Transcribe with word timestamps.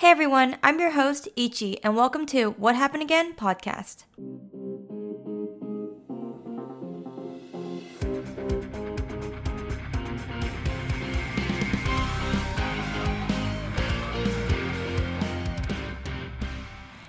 Hey 0.00 0.08
everyone, 0.08 0.56
I'm 0.62 0.80
your 0.80 0.92
host, 0.92 1.28
Ichi, 1.36 1.78
and 1.84 1.94
welcome 1.94 2.24
to 2.28 2.52
What 2.52 2.74
Happened 2.74 3.02
Again 3.02 3.34
podcast. 3.34 4.04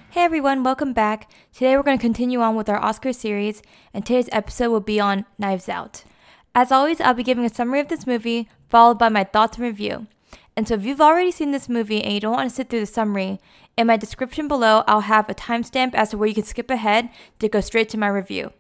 Hey 0.10 0.23
everyone, 0.26 0.66
welcome 0.66 0.92
back. 0.92 1.32
Today 1.54 1.78
we're 1.78 1.84
going 1.84 1.98
to 1.98 2.02
continue 2.02 2.42
on 2.42 2.58
with 2.58 2.68
our 2.68 2.76
Oscar 2.76 3.14
series, 3.14 3.62
and 3.94 4.05
today's 4.05 4.28
episode 4.34 4.70
will 4.70 4.82
be 4.82 5.00
on 5.00 5.26
Knives 5.39 5.70
Out. 5.70 6.04
As 6.54 6.73
always, 6.73 7.00
I'll 7.00 7.14
be 7.14 7.23
giving 7.23 7.46
a 7.46 7.50
summary 7.50 7.80
of 7.80 7.88
this 7.88 8.05
movie, 8.05 8.50
followed 8.68 9.00
by 9.00 9.08
my 9.08 9.23
thoughts 9.23 9.55
and 9.55 9.66
review. 9.66 10.08
And 10.55 10.68
so 10.68 10.75
if 10.75 10.86
you've 10.86 11.02
already 11.02 11.31
seen 11.31 11.52
this 11.52 11.70
movie 11.70 12.04
and 12.04 12.13
you 12.13 12.20
don't 12.20 12.33
want 12.33 12.49
to 12.49 12.55
sit 12.55 12.70
through 12.70 12.81
the 12.81 12.86
summary, 12.86 13.39
in 13.77 13.88
my 13.88 13.97
description 13.97 14.47
below, 14.47 14.83
I'll 14.86 15.01
have 15.01 15.29
a 15.29 15.33
timestamp 15.33 15.93
as 15.93 16.09
to 16.09 16.18
where 16.18 16.28
you 16.28 16.36
can 16.36 16.43
skip 16.43 16.69
ahead 16.69 17.09
to 17.39 17.47
go 17.47 17.61
straight 17.61 17.89
to 17.89 17.97
my 17.97 18.07
review. 18.07 18.51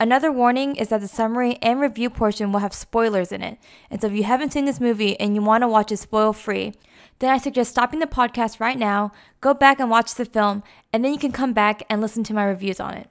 Another 0.00 0.32
warning 0.32 0.74
is 0.74 0.88
that 0.88 1.00
the 1.00 1.06
summary 1.06 1.58
and 1.62 1.80
review 1.80 2.10
portion 2.10 2.50
will 2.50 2.60
have 2.60 2.74
spoilers 2.74 3.30
in 3.30 3.42
it. 3.42 3.58
And 3.90 4.00
so 4.00 4.08
if 4.08 4.14
you 4.14 4.24
haven't 4.24 4.52
seen 4.52 4.64
this 4.64 4.80
movie 4.80 5.20
and 5.20 5.34
you 5.34 5.42
want 5.42 5.62
to 5.62 5.68
watch 5.68 5.92
it 5.92 5.98
spoil 5.98 6.32
free, 6.32 6.72
then 7.20 7.30
I 7.30 7.38
suggest 7.38 7.70
stopping 7.70 8.00
the 8.00 8.06
podcast 8.06 8.58
right 8.58 8.78
now, 8.78 9.12
go 9.40 9.54
back 9.54 9.78
and 9.78 9.90
watch 9.90 10.14
the 10.14 10.24
film, 10.24 10.64
and 10.92 11.04
then 11.04 11.12
you 11.12 11.20
can 11.20 11.30
come 11.30 11.52
back 11.52 11.84
and 11.88 12.00
listen 12.00 12.24
to 12.24 12.34
my 12.34 12.42
reviews 12.44 12.80
on 12.80 12.94
it. 12.94 13.08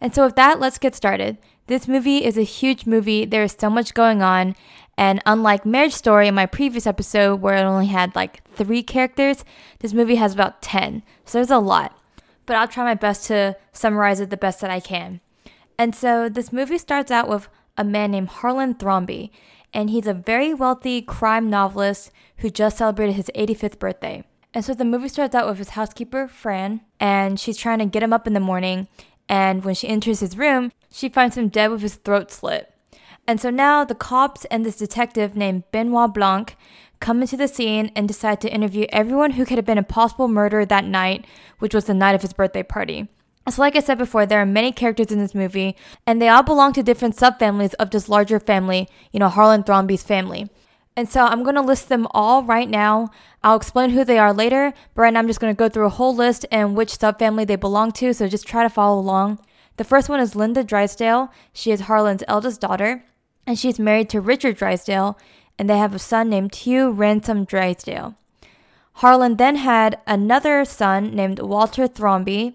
And 0.00 0.14
so 0.14 0.24
with 0.24 0.36
that, 0.36 0.60
let's 0.60 0.78
get 0.78 0.94
started. 0.94 1.36
This 1.66 1.86
movie 1.86 2.24
is 2.24 2.38
a 2.38 2.42
huge 2.42 2.86
movie. 2.86 3.26
There 3.26 3.44
is 3.44 3.54
so 3.58 3.68
much 3.68 3.92
going 3.92 4.22
on, 4.22 4.56
and 5.00 5.22
unlike 5.24 5.64
Marriage 5.64 5.94
Story 5.94 6.28
in 6.28 6.34
my 6.34 6.44
previous 6.44 6.86
episode, 6.86 7.40
where 7.40 7.56
it 7.56 7.62
only 7.62 7.86
had 7.86 8.14
like 8.14 8.44
three 8.44 8.82
characters, 8.82 9.46
this 9.78 9.94
movie 9.94 10.16
has 10.16 10.34
about 10.34 10.60
10. 10.60 11.02
So 11.24 11.38
there's 11.38 11.50
a 11.50 11.56
lot. 11.56 11.98
But 12.44 12.56
I'll 12.56 12.68
try 12.68 12.84
my 12.84 12.92
best 12.92 13.26
to 13.28 13.56
summarize 13.72 14.20
it 14.20 14.28
the 14.28 14.36
best 14.36 14.60
that 14.60 14.68
I 14.68 14.78
can. 14.78 15.22
And 15.78 15.94
so 15.94 16.28
this 16.28 16.52
movie 16.52 16.76
starts 16.76 17.10
out 17.10 17.30
with 17.30 17.48
a 17.78 17.82
man 17.82 18.10
named 18.10 18.28
Harlan 18.28 18.74
Thrombey, 18.74 19.30
and 19.72 19.88
he's 19.88 20.06
a 20.06 20.12
very 20.12 20.52
wealthy 20.52 21.00
crime 21.00 21.48
novelist 21.48 22.10
who 22.36 22.50
just 22.50 22.76
celebrated 22.76 23.14
his 23.14 23.30
85th 23.34 23.78
birthday. 23.78 24.22
And 24.52 24.66
so 24.66 24.74
the 24.74 24.84
movie 24.84 25.08
starts 25.08 25.34
out 25.34 25.48
with 25.48 25.56
his 25.56 25.70
housekeeper, 25.70 26.28
Fran, 26.28 26.82
and 26.98 27.40
she's 27.40 27.56
trying 27.56 27.78
to 27.78 27.86
get 27.86 28.02
him 28.02 28.12
up 28.12 28.26
in 28.26 28.34
the 28.34 28.38
morning. 28.40 28.86
And 29.30 29.64
when 29.64 29.74
she 29.74 29.88
enters 29.88 30.20
his 30.20 30.36
room, 30.36 30.72
she 30.92 31.08
finds 31.08 31.38
him 31.38 31.48
dead 31.48 31.70
with 31.70 31.80
his 31.80 31.94
throat 31.94 32.30
slit. 32.30 32.69
And 33.30 33.40
so 33.40 33.48
now 33.48 33.84
the 33.84 33.94
cops 33.94 34.44
and 34.46 34.66
this 34.66 34.78
detective 34.78 35.36
named 35.36 35.62
Benoit 35.70 36.12
Blanc 36.12 36.56
come 36.98 37.20
into 37.22 37.36
the 37.36 37.46
scene 37.46 37.92
and 37.94 38.08
decide 38.08 38.40
to 38.40 38.52
interview 38.52 38.86
everyone 38.88 39.30
who 39.30 39.46
could 39.46 39.56
have 39.56 39.64
been 39.64 39.78
a 39.78 39.84
possible 39.84 40.26
murderer 40.26 40.66
that 40.66 40.84
night, 40.84 41.24
which 41.60 41.72
was 41.72 41.84
the 41.84 41.94
night 41.94 42.16
of 42.16 42.22
his 42.22 42.32
birthday 42.32 42.64
party. 42.64 43.06
So, 43.48 43.62
like 43.62 43.76
I 43.76 43.80
said 43.80 43.98
before, 43.98 44.26
there 44.26 44.40
are 44.40 44.46
many 44.46 44.72
characters 44.72 45.12
in 45.12 45.20
this 45.20 45.32
movie, 45.32 45.76
and 46.08 46.20
they 46.20 46.28
all 46.28 46.42
belong 46.42 46.72
to 46.72 46.82
different 46.82 47.14
subfamilies 47.14 47.72
of 47.74 47.90
this 47.90 48.08
larger 48.08 48.40
family, 48.40 48.88
you 49.12 49.20
know, 49.20 49.28
Harlan 49.28 49.62
Thrombey's 49.62 50.02
family. 50.02 50.50
And 50.96 51.08
so 51.08 51.24
I'm 51.24 51.44
going 51.44 51.54
to 51.54 51.60
list 51.60 51.88
them 51.88 52.08
all 52.10 52.42
right 52.42 52.68
now. 52.68 53.10
I'll 53.44 53.54
explain 53.54 53.90
who 53.90 54.04
they 54.04 54.18
are 54.18 54.32
later, 54.32 54.74
but 54.96 55.02
right 55.02 55.14
now 55.14 55.20
I'm 55.20 55.28
just 55.28 55.38
going 55.38 55.54
to 55.54 55.56
go 55.56 55.68
through 55.68 55.86
a 55.86 55.90
whole 55.90 56.16
list 56.16 56.46
and 56.50 56.76
which 56.76 56.98
subfamily 56.98 57.46
they 57.46 57.54
belong 57.54 57.92
to, 57.92 58.12
so 58.12 58.26
just 58.26 58.48
try 58.48 58.64
to 58.64 58.68
follow 58.68 58.98
along. 58.98 59.38
The 59.76 59.84
first 59.84 60.08
one 60.08 60.18
is 60.18 60.34
Linda 60.34 60.64
Drysdale. 60.64 61.32
She 61.52 61.70
is 61.70 61.82
Harlan's 61.82 62.24
eldest 62.26 62.60
daughter 62.60 63.04
and 63.50 63.58
she's 63.58 63.80
married 63.80 64.08
to 64.08 64.20
Richard 64.20 64.58
Drysdale, 64.58 65.18
and 65.58 65.68
they 65.68 65.76
have 65.76 65.92
a 65.92 65.98
son 65.98 66.30
named 66.30 66.54
Hugh 66.54 66.92
Ransom 66.92 67.44
Drysdale. 67.44 68.14
Harlan 68.92 69.38
then 69.38 69.56
had 69.56 69.98
another 70.06 70.64
son 70.64 71.16
named 71.16 71.40
Walter 71.40 71.88
Thrombey, 71.88 72.54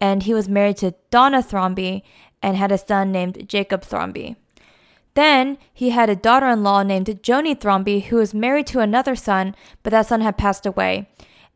and 0.00 0.22
he 0.22 0.32
was 0.32 0.48
married 0.48 0.76
to 0.76 0.94
Donna 1.10 1.42
Thrombey 1.42 2.02
and 2.40 2.56
had 2.56 2.70
a 2.70 2.78
son 2.78 3.10
named 3.10 3.48
Jacob 3.48 3.82
Thrombey. 3.82 4.36
Then 5.14 5.58
he 5.74 5.90
had 5.90 6.08
a 6.08 6.14
daughter 6.14 6.46
in 6.46 6.62
law 6.62 6.84
named 6.84 7.06
Joni 7.20 7.58
Thrombey, 7.58 8.04
who 8.04 8.14
was 8.14 8.32
married 8.32 8.68
to 8.68 8.78
another 8.78 9.16
son, 9.16 9.56
but 9.82 9.90
that 9.90 10.06
son 10.06 10.20
had 10.20 10.38
passed 10.38 10.66
away, 10.66 11.08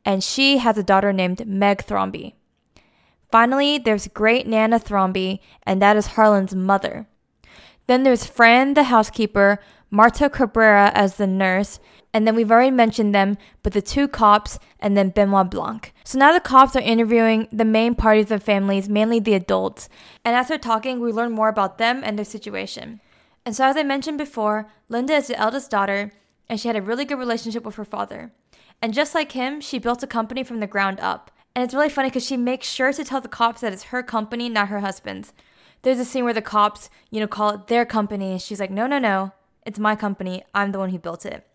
and 0.05 0.25
she 0.25 0.59
has 0.59 0.77
a 0.77 0.83
daughter 0.83 1.13
named 1.13 1.47
Meg 1.47 1.85
Thrombey. 1.85 2.33
Finally, 3.31 3.79
there's 3.79 4.09
great 4.09 4.49
Nana 4.49 4.81
Thrombey, 4.81 5.39
and 5.63 5.81
that 5.81 5.97
is 5.97 6.19
Harlan's 6.19 6.57
mother. 6.57 7.07
Then 7.87 8.03
there's 8.03 8.27
Fran, 8.27 8.75
the 8.75 8.85
housekeeper, 8.85 9.59
Marta 9.91 10.31
Cabrera 10.31 10.91
as 10.95 11.17
the 11.17 11.27
nurse, 11.27 11.79
and 12.15 12.27
then 12.27 12.35
we've 12.35 12.51
already 12.51 12.71
mentioned 12.71 13.15
them, 13.15 13.37
but 13.63 13.73
the 13.73 13.83
two 13.83 14.07
cops, 14.07 14.59
and 14.79 14.97
then 14.97 15.11
Benoit 15.11 15.51
Blanc. 15.51 15.93
So 16.05 16.19
now 16.19 16.33
the 16.33 16.41
cops 16.41 16.77
are 16.77 16.81
interviewing 16.81 17.49
the 17.53 17.65
main 17.65 17.95
parties 17.95 18.31
of 18.31 18.43
families, 18.43 18.89
mainly 18.89 19.19
the 19.19 19.35
adults. 19.35 19.89
And 20.25 20.37
as 20.37 20.49
they're 20.49 20.59
talking, 20.59 21.01
we 21.01 21.13
learn 21.13 21.33
more 21.33 21.49
about 21.49 21.79
them 21.79 22.03
and 22.05 22.19
their 22.19 22.25
situation. 22.25 23.01
And 23.45 23.57
so, 23.57 23.65
as 23.65 23.77
I 23.77 23.83
mentioned 23.83 24.19
before, 24.19 24.69
Linda 24.89 25.15
is 25.15 25.27
the 25.27 25.39
eldest 25.39 25.71
daughter, 25.71 26.13
and 26.49 26.61
she 26.61 26.69
had 26.69 26.77
a 26.77 26.83
really 26.83 27.05
good 27.05 27.19
relationship 27.19 27.65
with 27.65 27.75
her 27.77 27.85
father. 27.85 28.33
And 28.81 28.95
just 28.95 29.15
like 29.15 29.33
him, 29.33 29.61
she 29.61 29.79
built 29.79 30.03
a 30.03 30.07
company 30.07 30.45
from 30.45 30.61
the 30.61 30.67
ground 30.67 31.01
up. 31.01 31.31
And 31.55 31.65
it's 31.65 31.75
really 31.75 31.89
funny 31.89 32.09
because 32.09 32.27
she 32.27 32.37
makes 32.37 32.67
sure 32.67 32.93
to 32.93 33.05
tell 33.05 33.21
the 33.21 33.29
cops 33.29 33.61
that 33.61 33.73
it's 33.73 33.85
her 33.85 34.03
company, 34.03 34.49
not 34.49 34.69
her 34.69 34.81
husband's 34.81 35.33
there's 35.83 35.99
a 35.99 36.05
scene 36.05 36.25
where 36.25 36.33
the 36.33 36.43
cops, 36.43 36.91
you 37.11 37.21
know, 37.21 37.27
call 37.27 37.51
it 37.51 37.67
their 37.67 37.85
company. 37.85 38.39
She's 38.39 38.61
like, 38.61 38.71
no, 38.71 38.87
no, 38.87 38.99
no, 38.99 39.33
it's 39.67 39.79
my 39.79 39.95
company. 39.95 40.43
I'm 40.55 40.73
the 40.73 40.79
one 40.79 40.91
who 40.91 40.99
built 40.99 41.27
it. 41.27 41.47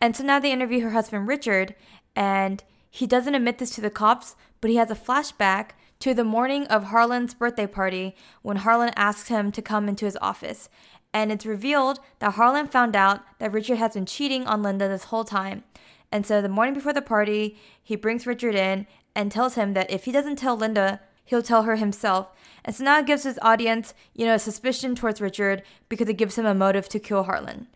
And 0.00 0.16
so 0.16 0.24
now 0.24 0.38
they 0.38 0.52
interview 0.52 0.80
her 0.80 0.90
husband, 0.90 1.28
Richard, 1.28 1.74
and 2.14 2.62
he 2.90 3.06
doesn't 3.06 3.34
admit 3.34 3.58
this 3.58 3.70
to 3.70 3.80
the 3.80 3.90
cops, 3.90 4.36
but 4.60 4.70
he 4.70 4.76
has 4.76 4.90
a 4.90 4.94
flashback 4.94 5.70
to 6.00 6.14
the 6.14 6.24
morning 6.24 6.66
of 6.66 6.84
Harlan's 6.84 7.34
birthday 7.34 7.66
party 7.66 8.14
when 8.42 8.58
Harlan 8.58 8.92
asks 8.96 9.28
him 9.28 9.50
to 9.52 9.62
come 9.62 9.88
into 9.88 10.04
his 10.04 10.18
office. 10.20 10.68
And 11.12 11.32
it's 11.32 11.46
revealed 11.46 12.00
that 12.18 12.34
Harlan 12.34 12.66
found 12.68 12.94
out 12.94 13.22
that 13.38 13.52
Richard 13.52 13.78
has 13.78 13.94
been 13.94 14.06
cheating 14.06 14.46
on 14.46 14.62
Linda 14.62 14.88
this 14.88 15.04
whole 15.04 15.24
time. 15.24 15.64
And 16.12 16.26
so 16.26 16.40
the 16.40 16.48
morning 16.48 16.74
before 16.74 16.92
the 16.92 17.02
party, 17.02 17.56
he 17.82 17.96
brings 17.96 18.26
Richard 18.26 18.54
in 18.54 18.86
and 19.14 19.30
tells 19.30 19.54
him 19.54 19.72
that 19.74 19.90
if 19.90 20.04
he 20.04 20.12
doesn't 20.12 20.36
tell 20.36 20.56
Linda 20.56 21.00
he'll 21.24 21.42
tell 21.42 21.62
her 21.62 21.76
himself. 21.76 22.28
And 22.64 22.74
so 22.74 22.84
now 22.84 22.98
it 22.98 23.06
gives 23.06 23.24
his 23.24 23.38
audience, 23.42 23.94
you 24.14 24.24
know, 24.26 24.34
a 24.34 24.38
suspicion 24.38 24.94
towards 24.94 25.20
Richard 25.20 25.62
because 25.88 26.08
it 26.08 26.16
gives 26.16 26.38
him 26.38 26.46
a 26.46 26.54
motive 26.54 26.88
to 26.90 26.98
kill 26.98 27.24
Harlan. 27.24 27.68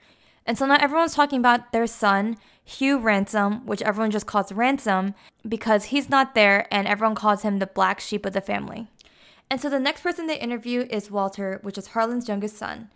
And 0.47 0.56
so 0.56 0.65
now 0.65 0.78
everyone's 0.81 1.15
talking 1.15 1.41
about 1.41 1.72
their 1.72 1.87
son, 1.87 2.38
Hugh 2.65 2.99
Ransom, 2.99 3.66
which 3.66 3.82
everyone 3.82 4.10
just 4.10 4.26
calls 4.26 4.50
Ransom 4.50 5.15
because 5.47 5.87
he's 5.87 6.09
not 6.09 6.34
there 6.34 6.66
and 6.71 6.88
everyone 6.88 7.15
calls 7.15 7.43
him 7.43 7.59
the 7.59 7.66
black 7.66 8.00
sheep 8.00 8.25
of 8.25 8.32
the 8.32 8.41
family. 8.41 8.88
And 9.50 9.60
so 9.60 9.69
the 9.69 9.78
next 9.78 10.03
person 10.03 10.26
they 10.26 10.38
interview 10.38 10.87
is 10.91 11.10
Walter, 11.10 11.59
which 11.62 11.76
is 11.76 11.88
Harlan's 11.88 12.28
youngest 12.28 12.56
son. 12.56 12.91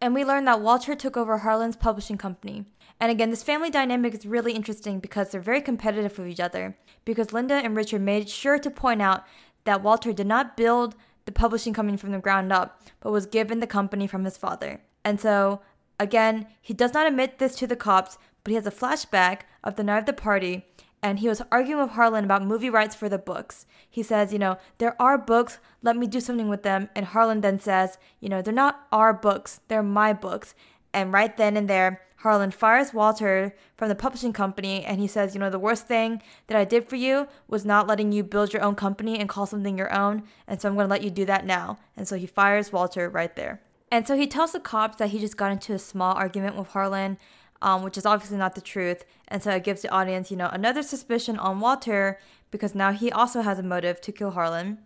And 0.00 0.14
we 0.14 0.24
learn 0.24 0.44
that 0.46 0.60
Walter 0.60 0.94
took 0.94 1.16
over 1.16 1.38
Harlan's 1.38 1.76
publishing 1.76 2.18
company. 2.18 2.64
And 3.00 3.10
again, 3.10 3.30
this 3.30 3.42
family 3.42 3.70
dynamic 3.70 4.14
is 4.14 4.26
really 4.26 4.52
interesting 4.52 4.98
because 4.98 5.30
they're 5.30 5.40
very 5.40 5.60
competitive 5.60 6.16
with 6.18 6.28
each 6.28 6.40
other. 6.40 6.76
Because 7.04 7.32
Linda 7.32 7.54
and 7.54 7.76
Richard 7.76 8.00
made 8.00 8.28
sure 8.28 8.58
to 8.58 8.70
point 8.70 9.02
out 9.02 9.24
that 9.64 9.82
Walter 9.82 10.12
did 10.12 10.26
not 10.26 10.56
build 10.56 10.94
the 11.24 11.32
publishing 11.32 11.72
company 11.72 11.96
from 11.96 12.12
the 12.12 12.18
ground 12.18 12.52
up, 12.52 12.80
but 13.00 13.12
was 13.12 13.26
given 13.26 13.60
the 13.60 13.66
company 13.66 14.06
from 14.06 14.24
his 14.24 14.36
father. 14.36 14.80
And 15.04 15.20
so, 15.20 15.60
again, 15.98 16.46
he 16.60 16.74
does 16.74 16.94
not 16.94 17.06
admit 17.06 17.38
this 17.38 17.54
to 17.56 17.66
the 17.66 17.76
cops, 17.76 18.18
but 18.42 18.50
he 18.50 18.56
has 18.56 18.66
a 18.66 18.70
flashback 18.70 19.40
of 19.62 19.76
the 19.76 19.84
night 19.84 19.98
of 19.98 20.06
the 20.06 20.12
party, 20.12 20.66
and 21.02 21.18
he 21.18 21.28
was 21.28 21.42
arguing 21.52 21.82
with 21.82 21.90
Harlan 21.90 22.24
about 22.24 22.46
movie 22.46 22.70
rights 22.70 22.94
for 22.94 23.10
the 23.10 23.18
books. 23.18 23.66
He 23.90 24.02
says, 24.02 24.32
you 24.32 24.38
know, 24.38 24.56
there 24.78 25.00
are 25.00 25.18
books, 25.18 25.58
let 25.82 25.96
me 25.96 26.06
do 26.06 26.18
something 26.18 26.48
with 26.48 26.62
them. 26.62 26.88
And 26.96 27.04
Harlan 27.04 27.42
then 27.42 27.60
says, 27.60 27.98
you 28.20 28.30
know, 28.30 28.40
they're 28.40 28.54
not 28.54 28.86
our 28.90 29.12
books, 29.12 29.60
they're 29.68 29.82
my 29.82 30.14
books. 30.14 30.54
And 30.94 31.12
right 31.12 31.36
then 31.36 31.58
and 31.58 31.68
there, 31.68 32.00
Harlan 32.24 32.50
fires 32.50 32.94
Walter 32.94 33.54
from 33.76 33.90
the 33.90 33.94
publishing 33.94 34.32
company 34.32 34.82
and 34.82 34.98
he 34.98 35.06
says, 35.06 35.34
You 35.34 35.40
know, 35.40 35.50
the 35.50 35.58
worst 35.58 35.86
thing 35.86 36.22
that 36.46 36.56
I 36.56 36.64
did 36.64 36.88
for 36.88 36.96
you 36.96 37.28
was 37.48 37.66
not 37.66 37.86
letting 37.86 38.12
you 38.12 38.24
build 38.24 38.54
your 38.54 38.62
own 38.62 38.76
company 38.76 39.18
and 39.18 39.28
call 39.28 39.44
something 39.44 39.76
your 39.76 39.94
own. 39.94 40.22
And 40.48 40.58
so 40.58 40.66
I'm 40.66 40.74
going 40.74 40.86
to 40.86 40.90
let 40.90 41.02
you 41.02 41.10
do 41.10 41.26
that 41.26 41.44
now. 41.44 41.78
And 41.98 42.08
so 42.08 42.16
he 42.16 42.26
fires 42.26 42.72
Walter 42.72 43.10
right 43.10 43.36
there. 43.36 43.60
And 43.92 44.08
so 44.08 44.16
he 44.16 44.26
tells 44.26 44.52
the 44.52 44.58
cops 44.58 44.96
that 44.96 45.10
he 45.10 45.18
just 45.18 45.36
got 45.36 45.52
into 45.52 45.74
a 45.74 45.78
small 45.78 46.14
argument 46.14 46.56
with 46.56 46.68
Harlan, 46.68 47.18
um, 47.60 47.82
which 47.82 47.98
is 47.98 48.06
obviously 48.06 48.38
not 48.38 48.54
the 48.54 48.62
truth. 48.62 49.04
And 49.28 49.42
so 49.42 49.50
it 49.50 49.62
gives 49.62 49.82
the 49.82 49.90
audience, 49.90 50.30
you 50.30 50.38
know, 50.38 50.48
another 50.50 50.82
suspicion 50.82 51.38
on 51.38 51.60
Walter 51.60 52.18
because 52.50 52.74
now 52.74 52.92
he 52.92 53.12
also 53.12 53.42
has 53.42 53.58
a 53.58 53.62
motive 53.62 54.00
to 54.00 54.12
kill 54.12 54.30
Harlan. 54.30 54.78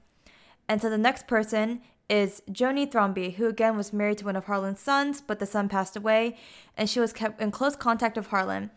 And 0.68 0.82
so 0.82 0.90
the 0.90 0.98
next 0.98 1.28
person 1.28 1.82
is 2.08 2.43
Joni 2.50 2.90
Thrombey, 2.90 3.34
who 3.34 3.46
again 3.46 3.76
was 3.76 3.93
married 3.93 4.19
to 4.19 4.25
one 4.25 4.37
of 4.37 4.46
Harlan's 4.46 4.81
sons, 4.81 5.20
but 5.20 5.38
the 5.38 5.46
son 5.46 5.69
passed 5.69 5.96
away, 5.96 6.37
and 6.76 6.88
she 6.88 7.00
was 7.00 7.12
kept 7.12 7.40
in 7.40 7.50
close 7.50 7.76
contact 7.76 8.16
with 8.16 8.28
Harlan. 8.28 8.70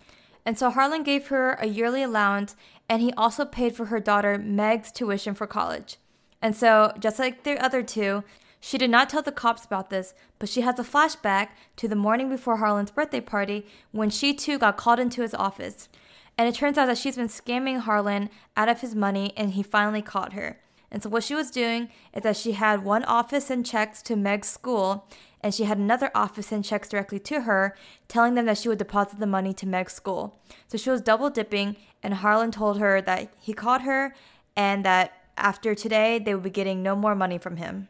And 0.45 0.57
so 0.57 0.69
Harlan 0.69 1.03
gave 1.03 1.27
her 1.27 1.53
a 1.53 1.67
yearly 1.67 2.03
allowance, 2.03 2.55
and 2.89 3.01
he 3.01 3.13
also 3.13 3.45
paid 3.45 3.75
for 3.75 3.85
her 3.85 3.99
daughter 3.99 4.37
Meg's 4.37 4.91
tuition 4.91 5.33
for 5.33 5.47
college. 5.47 5.97
And 6.41 6.55
so, 6.55 6.91
just 6.99 7.19
like 7.19 7.43
the 7.43 7.63
other 7.63 7.83
two, 7.83 8.23
she 8.59 8.77
did 8.77 8.89
not 8.89 9.09
tell 9.09 9.21
the 9.21 9.31
cops 9.31 9.65
about 9.65 9.89
this, 9.89 10.13
but 10.39 10.49
she 10.49 10.61
has 10.61 10.77
a 10.77 10.83
flashback 10.83 11.49
to 11.77 11.87
the 11.87 11.95
morning 11.95 12.29
before 12.29 12.57
Harlan's 12.57 12.91
birthday 12.91 13.21
party 13.21 13.65
when 13.91 14.09
she 14.09 14.33
too 14.33 14.59
got 14.59 14.77
called 14.77 14.99
into 14.99 15.21
his 15.21 15.33
office. 15.33 15.89
And 16.37 16.47
it 16.47 16.55
turns 16.55 16.77
out 16.77 16.85
that 16.85 16.97
she's 16.97 17.15
been 17.15 17.27
scamming 17.27 17.81
Harlan 17.81 18.29
out 18.55 18.69
of 18.69 18.81
his 18.81 18.95
money 18.95 19.33
and 19.35 19.51
he 19.51 19.63
finally 19.63 20.01
caught 20.01 20.33
her. 20.33 20.59
And 20.91 21.01
so 21.01 21.09
what 21.09 21.23
she 21.23 21.35
was 21.35 21.51
doing 21.51 21.89
is 22.13 22.23
that 22.23 22.35
she 22.35 22.53
had 22.53 22.83
one 22.83 23.05
office 23.05 23.49
and 23.49 23.65
checks 23.65 24.01
to 24.03 24.15
Meg's 24.15 24.49
school 24.49 25.07
and 25.43 25.53
she 25.53 25.63
had 25.63 25.77
another 25.77 26.11
office 26.13 26.51
and 26.51 26.63
checks 26.63 26.89
directly 26.89 27.19
to 27.19 27.41
her, 27.41 27.75
telling 28.07 28.35
them 28.35 28.45
that 28.45 28.57
she 28.57 28.69
would 28.69 28.77
deposit 28.77 29.19
the 29.19 29.27
money 29.27 29.53
to 29.53 29.67
Meg's 29.67 29.93
school. 29.93 30.39
So 30.67 30.77
she 30.77 30.89
was 30.89 31.01
double 31.01 31.29
dipping, 31.29 31.77
and 32.03 32.15
Harlan 32.15 32.51
told 32.51 32.79
her 32.79 33.01
that 33.01 33.33
he 33.39 33.53
caught 33.53 33.81
her 33.81 34.13
and 34.55 34.85
that 34.85 35.13
after 35.37 35.73
today 35.73 36.19
they 36.19 36.33
would 36.33 36.43
be 36.43 36.49
getting 36.49 36.83
no 36.83 36.95
more 36.95 37.15
money 37.15 37.37
from 37.37 37.57
him. 37.57 37.87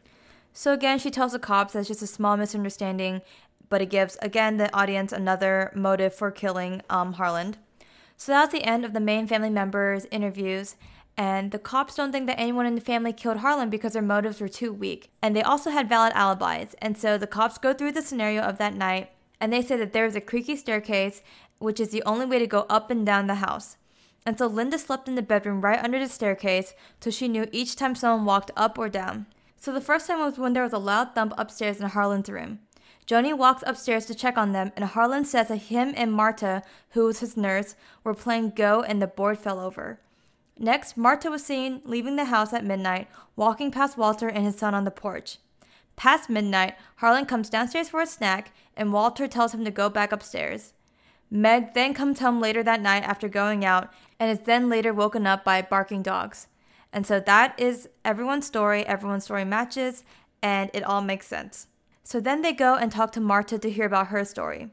So 0.52 0.72
again, 0.72 0.98
she 0.98 1.10
tells 1.10 1.32
the 1.32 1.38
cops 1.38 1.72
that's 1.72 1.88
just 1.88 2.02
a 2.02 2.06
small 2.06 2.36
misunderstanding, 2.36 3.22
but 3.68 3.80
it 3.80 3.90
gives 3.90 4.16
again 4.20 4.56
the 4.56 4.74
audience 4.74 5.12
another 5.12 5.72
motive 5.74 6.14
for 6.14 6.30
killing 6.30 6.82
um, 6.90 7.14
Harlan. 7.14 7.56
So 8.16 8.32
that's 8.32 8.52
the 8.52 8.64
end 8.64 8.84
of 8.84 8.92
the 8.92 9.00
main 9.00 9.26
family 9.26 9.50
members' 9.50 10.06
interviews, 10.10 10.76
and 11.16 11.50
the 11.50 11.58
cops 11.58 11.94
don't 11.94 12.10
think 12.10 12.26
that 12.26 12.40
anyone 12.40 12.66
in 12.66 12.74
the 12.74 12.80
family 12.80 13.12
killed 13.12 13.38
Harlan 13.38 13.68
because 13.68 13.92
their 13.92 14.02
motives 14.02 14.40
were 14.40 14.48
too 14.48 14.72
weak. 14.72 15.10
And 15.20 15.36
they 15.36 15.42
also 15.42 15.70
had 15.70 15.88
valid 15.88 16.12
alibis. 16.14 16.74
And 16.80 16.96
so 16.96 17.18
the 17.18 17.26
cops 17.26 17.58
go 17.58 17.74
through 17.74 17.92
the 17.92 18.02
scenario 18.02 18.42
of 18.42 18.58
that 18.58 18.74
night 18.74 19.10
and 19.40 19.52
they 19.52 19.60
say 19.60 19.76
that 19.76 19.92
there 19.92 20.06
is 20.06 20.16
a 20.16 20.20
creaky 20.20 20.56
staircase, 20.56 21.22
which 21.58 21.80
is 21.80 21.90
the 21.90 22.02
only 22.04 22.24
way 22.24 22.38
to 22.38 22.46
go 22.46 22.64
up 22.70 22.90
and 22.90 23.04
down 23.04 23.26
the 23.26 23.36
house. 23.36 23.76
And 24.24 24.38
so 24.38 24.46
Linda 24.46 24.78
slept 24.78 25.08
in 25.08 25.16
the 25.16 25.22
bedroom 25.22 25.60
right 25.60 25.82
under 25.82 25.98
the 25.98 26.08
staircase 26.08 26.74
so 27.00 27.10
she 27.10 27.28
knew 27.28 27.48
each 27.50 27.76
time 27.76 27.94
someone 27.94 28.24
walked 28.24 28.52
up 28.56 28.78
or 28.78 28.88
down. 28.88 29.26
So 29.56 29.72
the 29.72 29.80
first 29.80 30.06
time 30.06 30.20
was 30.20 30.38
when 30.38 30.54
there 30.54 30.62
was 30.62 30.72
a 30.72 30.78
loud 30.78 31.14
thump 31.14 31.34
upstairs 31.36 31.80
in 31.80 31.88
Harlan's 31.88 32.30
room. 32.30 32.60
Joni 33.06 33.36
walks 33.36 33.64
upstairs 33.66 34.06
to 34.06 34.14
check 34.14 34.38
on 34.38 34.52
them, 34.52 34.70
and 34.76 34.84
Harlan 34.84 35.24
says 35.24 35.48
that 35.48 35.56
him 35.56 35.92
and 35.96 36.12
Marta, 36.12 36.62
who 36.90 37.04
was 37.04 37.18
his 37.18 37.36
nurse, 37.36 37.74
were 38.04 38.14
playing 38.14 38.50
Go 38.50 38.82
and 38.82 39.02
the 39.02 39.08
board 39.08 39.38
fell 39.38 39.58
over. 39.58 39.98
Next, 40.58 40.96
Marta 40.96 41.30
was 41.30 41.44
seen 41.44 41.80
leaving 41.84 42.16
the 42.16 42.26
house 42.26 42.52
at 42.52 42.64
midnight, 42.64 43.08
walking 43.36 43.70
past 43.70 43.96
Walter 43.96 44.28
and 44.28 44.44
his 44.44 44.56
son 44.56 44.74
on 44.74 44.84
the 44.84 44.90
porch. 44.90 45.38
Past 45.96 46.30
midnight, 46.30 46.74
Harlan 46.96 47.26
comes 47.26 47.50
downstairs 47.50 47.88
for 47.88 48.00
a 48.00 48.06
snack, 48.06 48.52
and 48.76 48.92
Walter 48.92 49.26
tells 49.28 49.54
him 49.54 49.64
to 49.64 49.70
go 49.70 49.88
back 49.88 50.12
upstairs. 50.12 50.72
Meg 51.30 51.74
then 51.74 51.94
comes 51.94 52.20
home 52.20 52.40
later 52.40 52.62
that 52.62 52.82
night 52.82 53.04
after 53.04 53.28
going 53.28 53.64
out 53.64 53.92
and 54.20 54.30
is 54.30 54.44
then 54.44 54.68
later 54.68 54.92
woken 54.92 55.26
up 55.26 55.44
by 55.44 55.62
barking 55.62 56.02
dogs. 56.02 56.46
And 56.92 57.06
so 57.06 57.20
that 57.20 57.58
is 57.58 57.88
everyone's 58.04 58.46
story. 58.46 58.86
Everyone's 58.86 59.24
story 59.24 59.44
matches, 59.44 60.04
and 60.42 60.70
it 60.74 60.84
all 60.84 61.00
makes 61.00 61.26
sense. 61.26 61.68
So 62.04 62.20
then 62.20 62.42
they 62.42 62.52
go 62.52 62.74
and 62.74 62.92
talk 62.92 63.12
to 63.12 63.20
Marta 63.20 63.58
to 63.58 63.70
hear 63.70 63.86
about 63.86 64.08
her 64.08 64.24
story. 64.24 64.70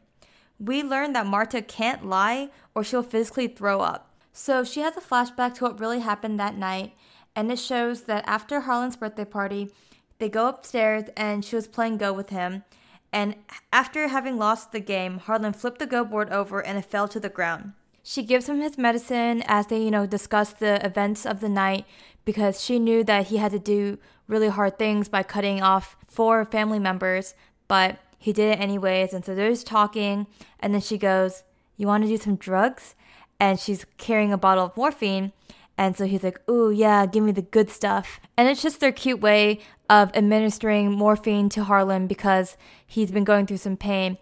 We 0.60 0.84
learn 0.84 1.14
that 1.14 1.26
Marta 1.26 1.62
can't 1.62 2.06
lie 2.06 2.50
or 2.76 2.84
she'll 2.84 3.04
physically 3.04 3.48
throw 3.48 3.80
up. 3.80 4.09
So 4.40 4.64
she 4.64 4.80
has 4.80 4.96
a 4.96 5.02
flashback 5.02 5.56
to 5.56 5.66
what 5.66 5.82
really 5.82 6.00
happened 6.00 6.40
that 6.40 6.58
night, 6.58 6.94
and 7.36 7.52
it 7.52 7.60
shows 7.60 8.04
that 8.04 8.24
after 8.26 8.62
Harlan's 8.62 8.96
birthday 8.96 9.26
party, 9.26 9.70
they 10.18 10.30
go 10.30 10.48
upstairs 10.48 11.10
and 11.18 11.44
she 11.44 11.58
was 11.58 11.68
playing 11.68 11.98
Go 11.98 12.14
with 12.14 12.30
him. 12.30 12.64
And 13.12 13.36
after 13.74 14.08
having 14.08 14.38
lost 14.38 14.72
the 14.72 14.80
game, 14.80 15.18
Harlan 15.18 15.52
flipped 15.52 15.80
the 15.80 15.86
Go 15.86 16.06
board 16.06 16.30
over 16.30 16.66
and 16.66 16.78
it 16.78 16.86
fell 16.86 17.10
to 17.10 17.20
the 17.20 17.28
ground. 17.28 17.74
She 18.02 18.24
gives 18.24 18.48
him 18.48 18.62
his 18.62 18.78
medicine 18.78 19.44
as 19.46 19.68
they, 19.68 19.84
you 19.84 19.92
know, 19.92 20.06
discuss 20.06 20.54
the 20.54 20.84
events 20.86 21.26
of 21.26 21.42
the 21.42 21.50
night 21.50 21.86
because 22.24 22.64
she 22.64 22.80
knew 22.80 23.04
that 23.04 23.28
he 23.28 23.38
had 23.38 23.52
to 23.52 23.60
do 23.60 23.98
really 24.30 24.48
hard 24.48 24.80
things 24.80 25.10
by 25.10 25.22
cutting 25.22 25.62
off 25.62 25.98
four 26.08 26.46
family 26.46 26.80
members, 26.80 27.36
but 27.68 28.00
he 28.18 28.32
did 28.32 28.54
it 28.54 28.62
anyways. 28.62 29.14
And 29.14 29.26
so 29.26 29.36
they're 29.36 29.50
just 29.50 29.68
talking, 29.68 30.28
and 30.62 30.74
then 30.74 30.82
she 30.82 30.98
goes, 30.98 31.44
You 31.76 31.88
want 31.88 32.06
to 32.06 32.10
do 32.10 32.16
some 32.16 32.38
drugs? 32.38 32.96
And 33.40 33.60
she's 33.60 33.86
carrying 33.98 34.34
a 34.34 34.38
bottle 34.38 34.66
of 34.66 34.78
morphine. 34.78 35.32
And 35.78 35.96
so 35.96 36.06
he's 36.06 36.24
like, 36.24 36.42
Ooh, 36.50 36.72
yeah, 36.72 37.06
give 37.06 37.24
me 37.24 37.32
the 37.32 37.42
good 37.42 37.70
stuff. 37.70 38.20
And 38.36 38.50
it's 38.50 38.62
just 38.62 38.80
their 38.80 38.92
cute 38.92 39.22
way 39.22 39.60
of 39.90 40.12
administering 40.14 40.92
morphine 40.92 41.50
to 41.50 41.64
Harlan 41.64 42.08
because 42.08 42.58
he's 42.86 43.12
been 43.12 43.24
going 43.24 43.48
through 43.48 43.58
some 43.58 43.78
pain. 43.78 44.18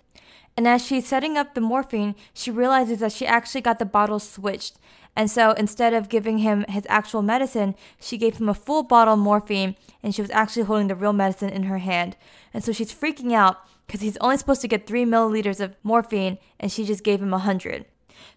And 0.55 0.67
as 0.67 0.83
she's 0.83 1.07
setting 1.07 1.37
up 1.37 1.53
the 1.53 1.61
morphine, 1.61 2.15
she 2.33 2.49
realizes 2.49 2.99
that 2.99 3.11
she 3.11 3.27
actually 3.27 3.61
got 3.61 3.79
the 3.79 3.85
bottle 3.85 4.19
switched. 4.19 4.79
And 5.15 5.29
so 5.31 5.51
instead 5.51 5.93
of 5.93 6.09
giving 6.09 6.39
him 6.39 6.63
his 6.69 6.85
actual 6.89 7.21
medicine, 7.23 7.75
she 7.99 8.17
gave 8.17 8.37
him 8.37 8.49
a 8.49 8.53
full 8.53 8.83
bottle 8.83 9.15
of 9.15 9.19
morphine 9.19 9.75
and 10.03 10.13
she 10.13 10.21
was 10.21 10.31
actually 10.31 10.63
holding 10.63 10.87
the 10.87 10.95
real 10.95 11.13
medicine 11.13 11.49
in 11.49 11.63
her 11.63 11.79
hand. 11.79 12.15
And 12.53 12.63
so 12.63 12.71
she's 12.71 12.93
freaking 12.93 13.33
out 13.33 13.57
because 13.85 14.01
he's 14.01 14.17
only 14.17 14.37
supposed 14.37 14.61
to 14.61 14.67
get 14.67 14.85
three 14.85 15.05
milliliters 15.05 15.59
of 15.59 15.75
morphine 15.81 16.37
and 16.59 16.71
she 16.71 16.85
just 16.85 17.03
gave 17.03 17.21
him 17.21 17.33
a 17.33 17.39
hundred. 17.39 17.85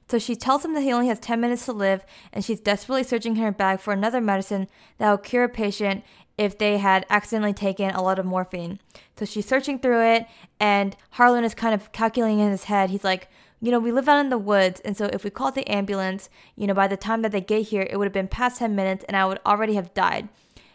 So 0.09 0.19
she 0.19 0.35
tells 0.35 0.65
him 0.65 0.75
that 0.75 0.83
he 0.83 0.93
only 0.93 1.09
has 1.09 1.21
10 1.21 1.41
minutes 1.41 1.67
to 1.67 1.73
live, 1.73 2.05
and 2.33 2.45
she's 2.45 2.61
desperately 2.61 3.05
searching 3.05 3.37
in 3.37 3.43
her 3.43 3.53
bag 3.53 3.81
for 3.81 3.93
another 3.93 4.21
medicine 4.21 4.69
that 4.99 5.11
will 5.11 5.19
cure 5.19 5.45
a 5.45 5.49
patient 5.49 6.05
if 6.37 6.57
they 6.57 6.79
had 6.79 7.05
accidentally 7.11 7.53
taken 7.53 7.91
a 7.91 8.03
lot 8.03 8.19
of 8.19 8.27
morphine. 8.27 8.81
So 9.17 9.25
she's 9.25 9.47
searching 9.47 9.79
through 9.79 10.03
it, 10.03 10.27
and 10.59 10.97
Harlan 11.11 11.45
is 11.45 11.55
kind 11.55 11.75
of 11.75 11.93
calculating 11.93 12.41
in 12.41 12.51
his 12.51 12.65
head. 12.65 12.91
He's 12.91 13.05
like, 13.05 13.29
you 13.61 13.71
know, 13.71 13.79
we 13.79 13.93
live 13.93 14.09
out 14.09 14.21
in 14.21 14.31
the 14.31 14.39
woods, 14.39 14.81
and 14.81 14.97
so 14.97 15.11
if 15.13 15.23
we 15.23 15.31
called 15.31 15.55
the 15.55 15.71
ambulance, 15.71 16.31
you 16.57 16.67
know, 16.67 16.75
by 16.75 16.89
the 16.89 16.97
time 16.97 17.21
that 17.23 17.31
they 17.31 17.43
get 17.43 17.69
here, 17.69 17.87
it 17.89 17.99
would 17.99 18.07
have 18.07 18.13
been 18.13 18.27
past 18.27 18.59
10 18.59 18.75
minutes, 18.75 19.05
and 19.07 19.17
I 19.17 19.27
would 19.27 19.39
already 19.45 19.75
have 19.75 19.93
died. 19.93 20.29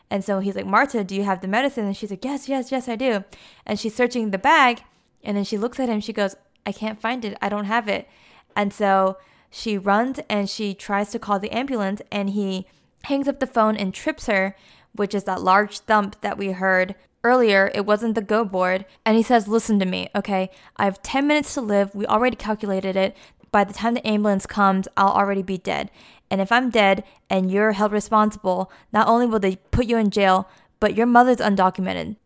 And 0.09 0.23
so 0.23 0.39
he's 0.39 0.55
like, 0.55 0.67
Marta, 0.67 1.03
do 1.03 1.15
you 1.15 1.23
have 1.23 1.41
the 1.41 1.47
medicine? 1.47 1.85
And 1.85 1.97
she's 1.97 2.11
like, 2.11 2.23
yes, 2.23 2.47
yes, 2.47 2.71
yes, 2.71 2.87
I 2.87 2.95
do. 2.95 3.23
And 3.65 3.79
she's 3.79 3.95
searching 3.95 4.29
the 4.29 4.37
bag, 4.37 4.83
and 5.23 5.35
then 5.35 5.43
she 5.43 5.57
looks 5.57 5.79
at 5.79 5.89
him. 5.89 5.99
She 5.99 6.13
goes, 6.13 6.35
I 6.63 6.71
can't 6.71 7.01
find 7.01 7.25
it. 7.25 7.37
I 7.41 7.49
don't 7.49 7.65
have 7.65 7.87
it. 7.87 8.07
And 8.55 8.73
so 8.73 9.17
she 9.49 9.77
runs 9.77 10.19
and 10.29 10.49
she 10.49 10.73
tries 10.73 11.11
to 11.11 11.19
call 11.19 11.39
the 11.39 11.51
ambulance, 11.51 12.01
and 12.11 12.31
he 12.31 12.67
hangs 13.03 13.27
up 13.27 13.39
the 13.39 13.47
phone 13.47 13.75
and 13.75 13.93
trips 13.93 14.27
her, 14.27 14.55
which 14.93 15.13
is 15.13 15.23
that 15.25 15.41
large 15.41 15.79
thump 15.79 16.19
that 16.21 16.37
we 16.37 16.51
heard 16.51 16.95
earlier. 17.23 17.71
It 17.73 17.85
wasn't 17.85 18.15
the 18.15 18.21
go 18.21 18.45
board. 18.45 18.85
And 19.05 19.17
he 19.17 19.23
says, 19.23 19.47
Listen 19.47 19.79
to 19.79 19.85
me, 19.85 20.09
okay? 20.15 20.49
I 20.77 20.85
have 20.85 21.01
10 21.01 21.27
minutes 21.27 21.53
to 21.55 21.61
live. 21.61 21.93
We 21.93 22.05
already 22.05 22.35
calculated 22.35 22.95
it. 22.95 23.15
By 23.51 23.63
the 23.63 23.73
time 23.73 23.93
the 23.93 24.07
ambulance 24.07 24.45
comes, 24.45 24.87
I'll 24.97 25.13
already 25.13 25.41
be 25.41 25.57
dead. 25.57 25.89
And 26.29 26.41
if 26.41 26.51
I'm 26.51 26.69
dead 26.69 27.03
and 27.29 27.51
you're 27.51 27.73
held 27.73 27.91
responsible, 27.91 28.71
not 28.91 29.07
only 29.07 29.25
will 29.25 29.39
they 29.39 29.57
put 29.71 29.85
you 29.85 29.97
in 29.97 30.09
jail, 30.09 30.49
but 30.79 30.95
your 30.95 31.05
mother's 31.05 31.37
undocumented. 31.37 32.17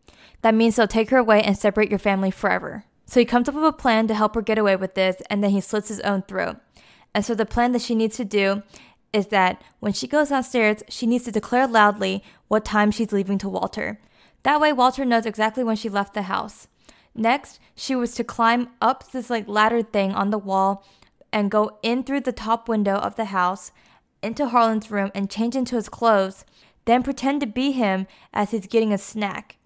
That 0.42 0.54
means 0.54 0.76
they'll 0.76 0.88
take 0.88 1.10
her 1.10 1.18
away 1.18 1.42
and 1.42 1.56
separate 1.56 1.90
your 1.90 1.98
family 1.98 2.30
forever. 2.30 2.84
So 3.10 3.18
he 3.18 3.26
comes 3.26 3.48
up 3.48 3.56
with 3.56 3.64
a 3.64 3.72
plan 3.72 4.06
to 4.06 4.14
help 4.14 4.36
her 4.36 4.40
get 4.40 4.56
away 4.56 4.76
with 4.76 4.94
this, 4.94 5.16
and 5.28 5.42
then 5.42 5.50
he 5.50 5.60
slits 5.60 5.88
his 5.88 5.98
own 6.02 6.22
throat. 6.22 6.58
And 7.12 7.24
so 7.24 7.34
the 7.34 7.44
plan 7.44 7.72
that 7.72 7.82
she 7.82 7.96
needs 7.96 8.16
to 8.18 8.24
do 8.24 8.62
is 9.12 9.26
that 9.28 9.60
when 9.80 9.92
she 9.92 10.06
goes 10.06 10.28
downstairs, 10.28 10.84
she 10.88 11.08
needs 11.08 11.24
to 11.24 11.32
declare 11.32 11.66
loudly 11.66 12.22
what 12.46 12.64
time 12.64 12.92
she's 12.92 13.10
leaving 13.10 13.36
to 13.38 13.48
Walter. 13.48 13.98
That 14.44 14.60
way, 14.60 14.72
Walter 14.72 15.04
knows 15.04 15.26
exactly 15.26 15.64
when 15.64 15.74
she 15.74 15.88
left 15.88 16.14
the 16.14 16.22
house. 16.22 16.68
Next, 17.12 17.58
she 17.74 17.96
was 17.96 18.14
to 18.14 18.22
climb 18.22 18.68
up 18.80 19.10
this 19.10 19.28
like 19.28 19.48
ladder 19.48 19.82
thing 19.82 20.12
on 20.12 20.30
the 20.30 20.38
wall 20.38 20.86
and 21.32 21.50
go 21.50 21.80
in 21.82 22.04
through 22.04 22.20
the 22.20 22.30
top 22.30 22.68
window 22.68 22.94
of 22.94 23.16
the 23.16 23.24
house 23.24 23.72
into 24.22 24.46
Harlan's 24.46 24.88
room 24.88 25.10
and 25.16 25.28
change 25.28 25.56
into 25.56 25.74
his 25.74 25.88
clothes, 25.88 26.44
then 26.84 27.02
pretend 27.02 27.40
to 27.40 27.48
be 27.48 27.72
him 27.72 28.06
as 28.32 28.52
he's 28.52 28.68
getting 28.68 28.92
a 28.92 28.98
snack. 28.98 29.56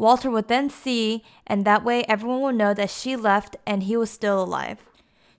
Walter 0.00 0.30
would 0.30 0.48
then 0.48 0.70
see, 0.70 1.22
and 1.46 1.66
that 1.66 1.84
way 1.84 2.04
everyone 2.04 2.40
will 2.40 2.52
know 2.54 2.72
that 2.72 2.88
she 2.88 3.16
left 3.16 3.58
and 3.66 3.82
he 3.82 3.98
was 3.98 4.10
still 4.10 4.42
alive. 4.42 4.78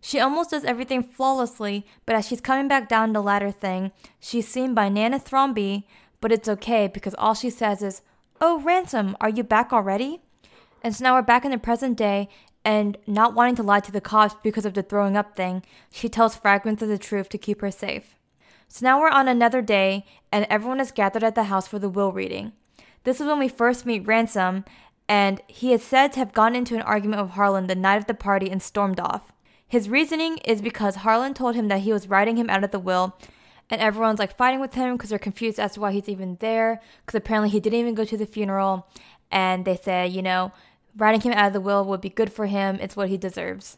She 0.01 0.19
almost 0.19 0.51
does 0.51 0.63
everything 0.63 1.01
flawlessly, 1.01 1.83
but 2.05 2.15
as 2.15 2.27
she's 2.27 2.41
coming 2.41 2.67
back 2.67 2.87
down 2.87 3.11
the 3.11 3.23
ladder 3.23 3.49
thing, 3.49 3.91
she's 4.19 4.47
seen 4.47 4.75
by 4.75 4.87
Nana 4.87 5.19
Thrombey, 5.19 5.85
but 6.19 6.31
it's 6.31 6.47
okay 6.47 6.85
because 6.87 7.15
all 7.15 7.33
she 7.33 7.49
says 7.49 7.81
is, 7.81 8.03
Oh, 8.39 8.59
Ransom, 8.59 9.17
are 9.19 9.29
you 9.29 9.41
back 9.41 9.73
already? 9.73 10.21
And 10.83 10.95
so 10.95 11.05
now 11.05 11.15
we're 11.15 11.23
back 11.23 11.43
in 11.43 11.49
the 11.49 11.57
present 11.57 11.97
day, 11.97 12.29
and 12.63 12.99
not 13.07 13.33
wanting 13.33 13.55
to 13.55 13.63
lie 13.63 13.79
to 13.79 13.91
the 13.91 13.99
cops 13.99 14.35
because 14.43 14.67
of 14.67 14.75
the 14.75 14.83
throwing 14.83 15.17
up 15.17 15.35
thing, 15.35 15.63
she 15.89 16.07
tells 16.07 16.35
fragments 16.35 16.83
of 16.83 16.89
the 16.89 16.99
truth 16.99 17.29
to 17.29 17.39
keep 17.39 17.61
her 17.61 17.71
safe. 17.71 18.13
So 18.67 18.85
now 18.85 19.01
we're 19.01 19.09
on 19.09 19.27
another 19.27 19.63
day, 19.63 20.05
and 20.31 20.45
everyone 20.51 20.79
is 20.79 20.91
gathered 20.91 21.23
at 21.23 21.33
the 21.33 21.45
house 21.45 21.67
for 21.67 21.79
the 21.79 21.89
will 21.89 22.11
reading. 22.11 22.51
This 23.03 23.20
is 23.20 23.27
when 23.27 23.39
we 23.39 23.48
first 23.48 23.86
meet 23.86 24.05
Ransom, 24.05 24.63
and 25.10 25.41
he 25.48 25.74
is 25.74 25.84
said 25.84 26.13
to 26.13 26.20
have 26.20 26.34
gone 26.34 26.55
into 26.55 26.75
an 26.75 26.84
argument 26.84 27.22
with 27.22 27.31
Harlan 27.31 27.67
the 27.67 27.75
night 27.75 27.98
of 27.98 28.05
the 28.05 28.13
party 28.13 28.50
and 28.50 28.62
stormed 28.62 29.00
off. 29.00 29.31
His 29.67 29.89
reasoning 29.89 30.38
is 30.39 30.62
because 30.62 30.98
Harlan 30.98 31.34
told 31.34 31.55
him 31.55 31.67
that 31.70 31.81
he 31.81 31.91
was 31.91 32.10
writing 32.10 32.38
him 32.38 32.50
out 32.50 32.63
of 32.63 32.72
the 32.72 32.79
will, 32.79 33.15
and 33.70 33.81
everyone's 33.81 34.20
like 34.20 34.38
fighting 34.38 34.60
with 34.60 34.75
him 34.75 34.96
because 34.96 35.10
they're 35.10 35.17
confused 35.17 35.60
as 35.60 35.74
to 35.74 35.79
why 35.79 35.91
he's 35.93 36.10
even 36.10 36.38
there, 36.41 36.81
because 37.05 37.17
apparently 37.17 37.50
he 37.50 37.60
didn't 37.60 37.79
even 37.79 37.96
go 37.96 38.05
to 38.05 38.17
the 38.17 38.25
funeral, 38.25 38.88
and 39.31 39.65
they 39.65 39.77
say, 39.77 40.08
you 40.08 40.22
know, 40.22 40.51
writing 40.96 41.22
him 41.22 41.34
out 41.34 41.48
of 41.48 41.53
the 41.53 41.62
will 41.62 41.84
would 41.86 42.01
be 42.01 42.10
good 42.10 42.31
for 42.31 42.46
him, 42.46 42.77
it's 42.81 42.96
what 42.96 43.10
he 43.10 43.17
deserves. 43.17 43.77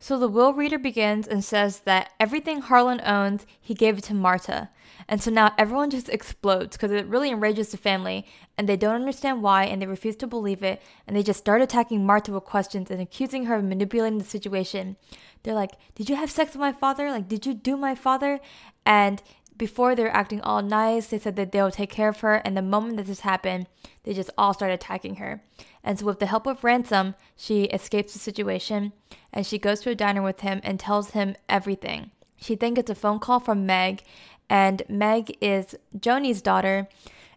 So 0.00 0.18
the 0.18 0.28
will 0.28 0.52
reader 0.52 0.78
begins 0.78 1.26
and 1.26 1.44
says 1.44 1.80
that 1.80 2.12
everything 2.20 2.60
Harlan 2.60 3.00
owns, 3.04 3.46
he 3.60 3.74
gave 3.74 3.98
it 3.98 4.04
to 4.04 4.14
Marta. 4.14 4.70
And 5.08 5.22
so 5.22 5.30
now 5.30 5.54
everyone 5.58 5.90
just 5.90 6.08
explodes 6.08 6.76
because 6.76 6.92
it 6.92 7.06
really 7.06 7.30
enrages 7.30 7.70
the 7.70 7.76
family 7.76 8.26
and 8.56 8.68
they 8.68 8.76
don't 8.76 8.94
understand 8.94 9.42
why 9.42 9.64
and 9.64 9.82
they 9.82 9.86
refuse 9.86 10.16
to 10.16 10.26
believe 10.26 10.62
it 10.62 10.80
and 11.06 11.16
they 11.16 11.22
just 11.22 11.40
start 11.40 11.62
attacking 11.62 12.06
Marta 12.06 12.32
with 12.32 12.44
questions 12.44 12.90
and 12.90 13.00
accusing 13.00 13.46
her 13.46 13.56
of 13.56 13.64
manipulating 13.64 14.18
the 14.18 14.24
situation. 14.24 14.96
They're 15.42 15.54
like, 15.54 15.72
Did 15.94 16.08
you 16.08 16.16
have 16.16 16.30
sex 16.30 16.52
with 16.52 16.60
my 16.60 16.72
father? 16.72 17.10
Like, 17.10 17.28
did 17.28 17.46
you 17.46 17.54
do 17.54 17.76
my 17.76 17.94
father? 17.94 18.38
And 18.86 19.22
before 19.56 19.96
they're 19.96 20.14
acting 20.14 20.40
all 20.42 20.62
nice, 20.62 21.08
they 21.08 21.18
said 21.18 21.34
that 21.36 21.50
they'll 21.50 21.72
take 21.72 21.90
care 21.90 22.08
of 22.08 22.20
her. 22.20 22.36
And 22.36 22.56
the 22.56 22.62
moment 22.62 22.96
that 22.96 23.06
this 23.06 23.20
happened, 23.20 23.66
they 24.04 24.14
just 24.14 24.30
all 24.38 24.54
start 24.54 24.70
attacking 24.70 25.16
her. 25.16 25.42
And 25.88 25.98
so, 25.98 26.04
with 26.04 26.18
the 26.18 26.26
help 26.26 26.46
of 26.46 26.64
Ransom, 26.64 27.14
she 27.34 27.64
escapes 27.64 28.12
the 28.12 28.18
situation 28.18 28.92
and 29.32 29.46
she 29.46 29.58
goes 29.58 29.80
to 29.80 29.90
a 29.90 29.94
diner 29.94 30.20
with 30.20 30.40
him 30.40 30.60
and 30.62 30.78
tells 30.78 31.12
him 31.12 31.34
everything. 31.48 32.10
She 32.36 32.54
then 32.54 32.74
gets 32.74 32.90
a 32.90 32.94
phone 32.94 33.18
call 33.18 33.40
from 33.40 33.64
Meg, 33.64 34.02
and 34.50 34.82
Meg 34.90 35.34
is 35.40 35.74
Joni's 35.98 36.42
daughter. 36.42 36.88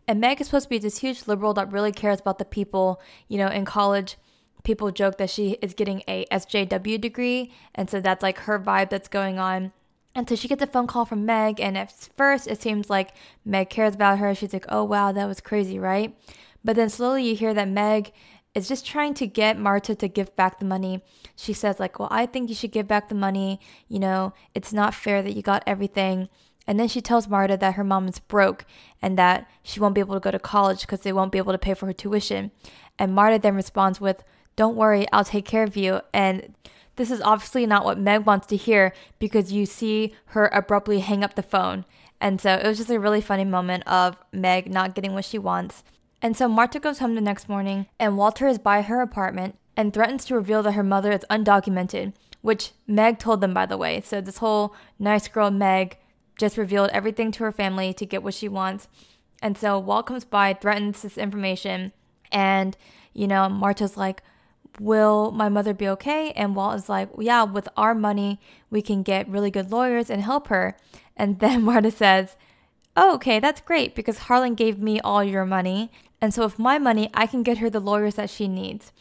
And 0.05 0.19
Meg 0.19 0.41
is 0.41 0.47
supposed 0.47 0.65
to 0.65 0.69
be 0.69 0.79
this 0.79 0.97
huge 0.97 1.27
liberal 1.27 1.53
that 1.53 1.71
really 1.71 1.93
cares 1.93 2.19
about 2.19 2.39
the 2.39 2.45
people. 2.45 2.99
You 3.29 3.37
know, 3.37 3.47
in 3.47 3.63
college, 3.63 4.17
people 4.63 4.91
joke 4.91 5.17
that 5.17 5.29
she 5.29 5.51
is 5.61 5.73
getting 5.73 6.03
a 6.05 6.25
SJW 6.25 6.99
degree, 6.99 7.53
and 7.73 7.89
so 7.89 8.01
that's 8.01 8.21
like 8.21 8.39
her 8.39 8.59
vibe 8.59 8.89
that's 8.89 9.07
going 9.07 9.39
on. 9.39 9.71
And 10.13 10.27
so 10.27 10.35
she 10.35 10.49
gets 10.49 10.61
a 10.61 10.67
phone 10.67 10.87
call 10.87 11.05
from 11.05 11.25
Meg, 11.25 11.61
and 11.61 11.77
at 11.77 11.89
first 12.17 12.47
it 12.47 12.61
seems 12.61 12.89
like 12.89 13.13
Meg 13.45 13.69
cares 13.69 13.95
about 13.95 14.19
her. 14.19 14.35
She's 14.35 14.51
like, 14.51 14.65
oh 14.67 14.83
wow, 14.83 15.13
that 15.13 15.25
was 15.25 15.39
crazy, 15.39 15.79
right? 15.79 16.13
But 16.65 16.75
then 16.75 16.89
slowly 16.89 17.23
you 17.23 17.35
hear 17.35 17.53
that 17.53 17.69
Meg 17.69 18.11
is 18.53 18.67
just 18.67 18.85
trying 18.85 19.13
to 19.15 19.27
get 19.27 19.57
Marta 19.57 19.95
to 19.95 20.07
give 20.07 20.35
back 20.35 20.59
the 20.59 20.65
money. 20.65 21.01
She 21.35 21.53
says, 21.53 21.79
like, 21.79 21.99
well, 21.99 22.09
I 22.11 22.25
think 22.25 22.49
you 22.49 22.55
should 22.55 22.71
give 22.71 22.87
back 22.87 23.09
the 23.09 23.15
money. 23.15 23.59
You 23.87 23.99
know, 23.99 24.33
it's 24.53 24.73
not 24.73 24.93
fair 24.93 25.21
that 25.21 25.35
you 25.35 25.41
got 25.41 25.63
everything. 25.65 26.27
And 26.67 26.79
then 26.79 26.87
she 26.87 27.01
tells 27.01 27.27
Marta 27.27 27.57
that 27.57 27.75
her 27.75 27.83
mom 27.83 28.07
is 28.07 28.19
broke 28.19 28.65
and 29.01 29.17
that 29.17 29.49
she 29.63 29.79
won't 29.79 29.95
be 29.95 30.01
able 30.01 30.13
to 30.15 30.19
go 30.19 30.31
to 30.31 30.39
college 30.39 30.81
because 30.81 31.01
they 31.01 31.13
won't 31.13 31.31
be 31.31 31.37
able 31.37 31.53
to 31.53 31.57
pay 31.57 31.73
for 31.73 31.87
her 31.87 31.93
tuition. 31.93 32.51
And 32.99 33.15
Marta 33.15 33.39
then 33.39 33.55
responds 33.55 33.99
with, 33.99 34.23
Don't 34.55 34.75
worry, 34.75 35.07
I'll 35.11 35.25
take 35.25 35.45
care 35.45 35.63
of 35.63 35.75
you. 35.75 36.01
And 36.13 36.53
this 36.97 37.09
is 37.09 37.21
obviously 37.21 37.65
not 37.65 37.85
what 37.85 37.97
Meg 37.97 38.25
wants 38.25 38.47
to 38.47 38.55
hear 38.55 38.93
because 39.17 39.51
you 39.51 39.65
see 39.65 40.13
her 40.27 40.47
abruptly 40.53 40.99
hang 40.99 41.23
up 41.23 41.35
the 41.35 41.41
phone. 41.41 41.85
And 42.19 42.39
so 42.39 42.53
it 42.53 42.67
was 42.67 42.77
just 42.77 42.91
a 42.91 42.99
really 42.99 43.21
funny 43.21 43.45
moment 43.45 43.87
of 43.87 44.17
Meg 44.31 44.71
not 44.71 44.93
getting 44.93 45.13
what 45.13 45.25
she 45.25 45.39
wants. 45.39 45.83
And 46.21 46.37
so 46.37 46.47
Marta 46.47 46.79
goes 46.79 46.99
home 46.99 47.15
the 47.15 47.21
next 47.21 47.49
morning, 47.49 47.87
and 47.99 48.17
Walter 48.17 48.47
is 48.47 48.59
by 48.59 48.83
her 48.83 49.01
apartment 49.01 49.57
and 49.75 49.93
threatens 49.93 50.25
to 50.25 50.35
reveal 50.35 50.61
that 50.63 50.73
her 50.73 50.83
mother 50.83 51.11
is 51.11 51.25
undocumented, 51.29 52.13
which 52.41 52.71
Meg 52.87 53.17
told 53.17 53.41
them, 53.41 53.53
by 53.53 53.65
the 53.65 53.77
way. 53.77 54.01
So 54.01 54.21
this 54.21 54.37
whole 54.37 54.75
nice 54.99 55.27
girl 55.27 55.49
Meg 55.49 55.97
just 56.37 56.57
revealed 56.57 56.89
everything 56.91 57.31
to 57.31 57.43
her 57.43 57.51
family 57.51 57.93
to 57.93 58.05
get 58.05 58.23
what 58.23 58.33
she 58.33 58.47
wants. 58.47 58.87
And 59.41 59.57
so 59.57 59.79
Walt 59.79 60.05
comes 60.05 60.25
by, 60.25 60.53
threatens 60.53 61.01
this 61.01 61.17
information, 61.17 61.91
and 62.31 62.77
you 63.13 63.27
know, 63.27 63.49
Marta's 63.49 63.97
like, 63.97 64.23
Will 64.79 65.31
my 65.31 65.49
mother 65.49 65.73
be 65.73 65.87
okay? 65.89 66.31
And 66.31 66.55
Walt 66.55 66.75
is 66.75 66.87
like, 66.87 67.09
Yeah, 67.17 67.43
with 67.43 67.67
our 67.75 67.93
money, 67.93 68.39
we 68.69 68.81
can 68.81 69.03
get 69.03 69.27
really 69.27 69.51
good 69.51 69.71
lawyers 69.71 70.09
and 70.09 70.21
help 70.21 70.47
her. 70.47 70.77
And 71.17 71.39
then 71.39 71.63
Marta 71.63 71.91
says, 71.91 72.35
Oh, 72.95 73.15
okay, 73.15 73.39
that's 73.39 73.61
great 73.61 73.95
because 73.95 74.19
Harlan 74.19 74.55
gave 74.55 74.79
me 74.79 74.99
all 75.01 75.23
your 75.23 75.45
money. 75.45 75.91
And 76.21 76.33
so, 76.33 76.43
with 76.43 76.59
my 76.59 76.77
money, 76.77 77.09
I 77.13 77.25
can 77.25 77.43
get 77.43 77.57
her 77.57 77.69
the 77.69 77.79
lawyers 77.79 78.15
that 78.15 78.29
she 78.29 78.47
needs. 78.47 78.91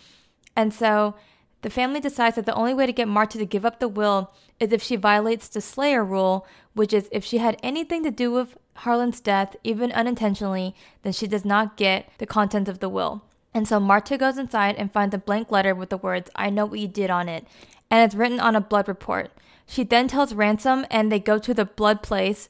And 0.57 0.73
so, 0.73 1.15
the 1.63 1.71
family 1.71 2.01
decides 2.01 2.37
that 2.37 2.47
the 2.47 2.55
only 2.55 2.73
way 2.73 2.87
to 2.87 2.93
get 2.93 3.09
Marta 3.09 3.37
to 3.37 3.45
give 3.45 3.67
up 3.67 3.79
the 3.79 3.89
will 3.89 4.33
is 4.59 4.73
if 4.73 4.83
she 4.83 4.97
violates 4.97 5.49
the 5.49 5.61
Slayer 5.61 6.03
rule, 6.03 6.47
which 6.73 6.93
is 6.93 7.09
if 7.13 7.25
she 7.25 7.39
had 7.39 7.59
anything 7.63 8.03
to 8.03 8.11
do 8.11 8.31
with 8.31 8.57
Harlan's 8.77 9.21
death, 9.21 9.57
even 9.63 9.93
unintentionally, 9.93 10.75
then 11.03 11.13
she 11.13 11.27
does 11.27 11.45
not 11.45 11.77
get 11.77 12.09
the 12.17 12.27
contents 12.27 12.71
of 12.71 12.79
the 12.79 12.89
will. 12.89 13.23
And 13.53 13.69
so 13.69 13.79
Marta 13.79 14.17
goes 14.17 14.39
inside 14.39 14.77
and 14.77 14.93
finds 14.93 15.15
a 15.15 15.19
blank 15.19 15.51
letter 15.51 15.75
with 15.75 15.91
the 15.91 15.99
words, 15.99 16.31
I 16.35 16.49
know 16.49 16.65
what 16.65 16.79
you 16.79 16.89
did 16.89 17.11
on 17.11 17.29
it. 17.29 17.47
And 17.91 18.03
it's 18.05 18.15
written 18.15 18.41
on 18.41 18.57
a 18.57 18.61
blood 18.61 18.89
report. 18.89 19.31
She 19.67 19.85
then 19.85 20.09
tells 20.09 20.35
Ransom, 20.35 20.87
and 20.91 21.13
they 21.13 21.19
go 21.19 21.39
to 21.39 21.53
the 21.53 21.65
blood 21.65 22.03
place 22.03 22.49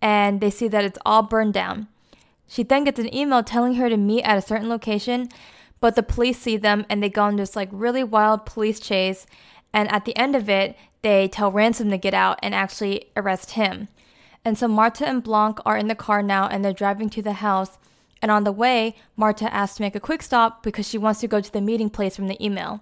and 0.00 0.40
they 0.40 0.50
see 0.50 0.68
that 0.68 0.84
it's 0.84 0.98
all 1.06 1.22
burned 1.22 1.54
down. 1.54 1.88
She 2.46 2.62
then 2.62 2.84
gets 2.84 3.00
an 3.00 3.14
email 3.14 3.42
telling 3.42 3.74
her 3.74 3.88
to 3.88 3.96
meet 3.96 4.22
at 4.22 4.38
a 4.38 4.42
certain 4.42 4.68
location, 4.68 5.28
but 5.80 5.96
the 5.96 6.02
police 6.02 6.38
see 6.38 6.56
them 6.56 6.86
and 6.88 7.02
they 7.02 7.08
go 7.08 7.24
on 7.24 7.36
this 7.36 7.56
like 7.56 7.68
really 7.72 8.04
wild 8.04 8.46
police 8.46 8.80
chase. 8.80 9.26
And 9.72 9.90
at 9.90 10.04
the 10.04 10.16
end 10.16 10.36
of 10.36 10.48
it, 10.48 10.76
they 11.02 11.28
tell 11.28 11.52
Ransom 11.52 11.90
to 11.90 11.98
get 11.98 12.14
out 12.14 12.38
and 12.42 12.54
actually 12.54 13.06
arrest 13.16 13.52
him. 13.52 13.88
And 14.44 14.58
so 14.58 14.68
Marta 14.68 15.06
and 15.08 15.22
Blanc 15.22 15.58
are 15.64 15.76
in 15.76 15.88
the 15.88 15.94
car 15.94 16.22
now 16.22 16.46
and 16.46 16.64
they're 16.64 16.72
driving 16.72 17.10
to 17.10 17.22
the 17.22 17.34
house. 17.34 17.78
And 18.22 18.30
on 18.30 18.44
the 18.44 18.52
way, 18.52 18.96
Marta 19.16 19.52
asks 19.52 19.76
to 19.76 19.82
make 19.82 19.94
a 19.94 20.00
quick 20.00 20.22
stop 20.22 20.62
because 20.62 20.88
she 20.88 20.98
wants 20.98 21.20
to 21.20 21.28
go 21.28 21.40
to 21.40 21.52
the 21.52 21.60
meeting 21.60 21.90
place 21.90 22.16
from 22.16 22.28
the 22.28 22.42
email. 22.42 22.80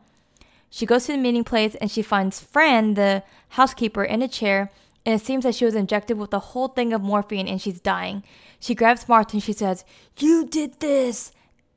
She 0.71 0.87
goes 0.87 1.07
to 1.07 1.13
the 1.13 1.19
meeting 1.19 1.45
place 1.45 1.75
and 1.77 1.91
she 1.91 2.03
finds 2.03 2.41
Fran, 2.41 2.95
the 2.95 3.23
housekeeper, 3.51 4.05
in 4.05 4.23
a 4.23 4.29
chair, 4.29 4.71
and 5.05 5.21
it 5.21 5.25
seems 5.25 5.45
that 5.45 5.55
she 5.55 5.65
was 5.65 5.75
injected 5.75 6.19
with 6.19 6.33
a 6.33 6.39
whole 6.39 6.69
thing 6.69 6.93
of 6.93 7.03
morphine 7.03 7.49
and 7.49 7.61
she's 7.61 7.81
dying. 7.81 8.23
She 8.61 8.75
grabs 8.75 9.09
Marta, 9.09 9.41
she 9.41 9.53
says, 9.53 9.85
You 10.19 10.47
did 10.47 10.81
this! 10.81 11.33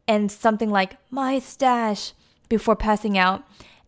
And 0.08 0.32
something 0.32 0.70
like, 0.70 0.98
My 1.10 1.40
stash, 1.40 2.14
before 2.50 2.76
passing 2.76 3.18
out 3.18 3.44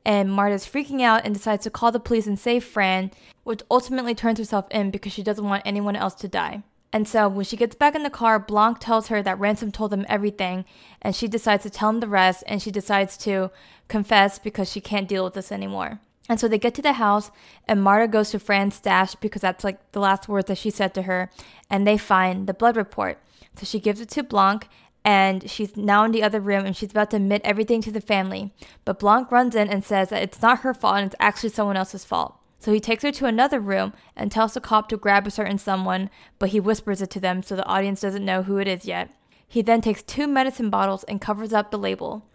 and 0.07 0.31
Marta's 0.31 0.65
freaking 0.65 1.01
out 1.01 1.25
and 1.25 1.33
decides 1.33 1.65
to 1.65 1.69
call 1.69 1.91
the 1.91 1.99
police 1.99 2.27
and 2.27 2.39
save 2.39 2.63
Fran, 2.63 3.11
which 3.43 3.61
ultimately 3.69 4.15
turns 4.15 4.39
herself 4.39 4.65
in 4.71 4.89
because 4.89 5.11
she 5.11 5.21
doesn't 5.21 5.43
want 5.43 5.63
anyone 5.65 5.97
else 5.97 6.13
to 6.15 6.29
die. 6.29 6.63
And 6.93 7.05
so 7.05 7.27
when 7.27 7.43
she 7.43 7.57
gets 7.57 7.75
back 7.75 7.93
in 7.93 8.03
the 8.03 8.09
car, 8.09 8.39
Blanc 8.39 8.79
tells 8.79 9.09
her 9.09 9.21
that 9.21 9.37
Ransom 9.37 9.73
told 9.73 9.91
them 9.91 10.05
everything, 10.07 10.63
and 11.01 11.13
she 11.13 11.27
decides 11.27 11.63
to 11.63 11.69
tell 11.69 11.89
him 11.89 11.99
the 11.99 12.07
rest, 12.07 12.45
and 12.47 12.61
she 12.61 12.71
decides 12.71 13.17
to 13.17 13.51
confess 13.89 14.39
because 14.39 14.71
she 14.71 14.79
can't 14.79 15.09
deal 15.09 15.25
with 15.25 15.33
this 15.33 15.51
anymore. 15.51 15.99
And 16.29 16.39
so 16.39 16.47
they 16.47 16.57
get 16.57 16.75
to 16.75 16.81
the 16.81 16.93
house, 16.93 17.31
and 17.67 17.81
Marta 17.81 18.07
goes 18.07 18.31
to 18.31 18.39
Fran's 18.39 18.75
stash 18.75 19.15
because 19.15 19.41
that's 19.41 19.63
like 19.63 19.91
the 19.93 19.99
last 19.99 20.27
words 20.27 20.47
that 20.47 20.57
she 20.57 20.69
said 20.69 20.93
to 20.93 21.03
her, 21.03 21.31
and 21.69 21.87
they 21.87 21.97
find 21.97 22.47
the 22.47 22.53
blood 22.53 22.75
report. 22.75 23.19
So 23.55 23.65
she 23.65 23.79
gives 23.79 24.01
it 24.01 24.09
to 24.09 24.23
Blanc, 24.23 24.67
and 25.07 25.49
she's 25.49 25.77
now 25.77 26.03
in 26.03 26.11
the 26.11 26.21
other 26.21 26.41
room 26.41 26.65
and 26.65 26.75
she's 26.75 26.91
about 26.91 27.11
to 27.11 27.15
admit 27.15 27.41
everything 27.45 27.81
to 27.81 27.91
the 27.93 28.01
family. 28.01 28.51
But 28.83 28.99
Blanc 28.99 29.31
runs 29.31 29.55
in 29.55 29.69
and 29.69 29.81
says 29.81 30.09
that 30.09 30.21
it's 30.21 30.41
not 30.41 30.59
her 30.59 30.73
fault 30.73 30.97
and 30.97 31.05
it's 31.05 31.15
actually 31.17 31.51
someone 31.51 31.77
else's 31.77 32.03
fault. 32.03 32.35
So 32.59 32.73
he 32.73 32.81
takes 32.81 33.03
her 33.03 33.11
to 33.13 33.25
another 33.25 33.61
room 33.61 33.93
and 34.17 34.29
tells 34.29 34.53
the 34.53 34.59
cop 34.59 34.89
to 34.89 34.97
grab 34.97 35.25
a 35.25 35.31
certain 35.31 35.59
someone, 35.59 36.09
but 36.39 36.49
he 36.49 36.59
whispers 36.59 37.01
it 37.01 37.09
to 37.11 37.21
them 37.21 37.41
so 37.41 37.55
the 37.55 37.65
audience 37.65 38.01
doesn't 38.01 38.25
know 38.25 38.43
who 38.43 38.57
it 38.57 38.67
is 38.67 38.83
yet. 38.83 39.09
He 39.47 39.61
then 39.61 39.79
takes 39.79 40.03
two 40.03 40.27
medicine 40.27 40.69
bottles 40.69 41.05
and 41.05 41.21
covers 41.21 41.53
up 41.53 41.71
the 41.71 41.77
label. 41.77 42.25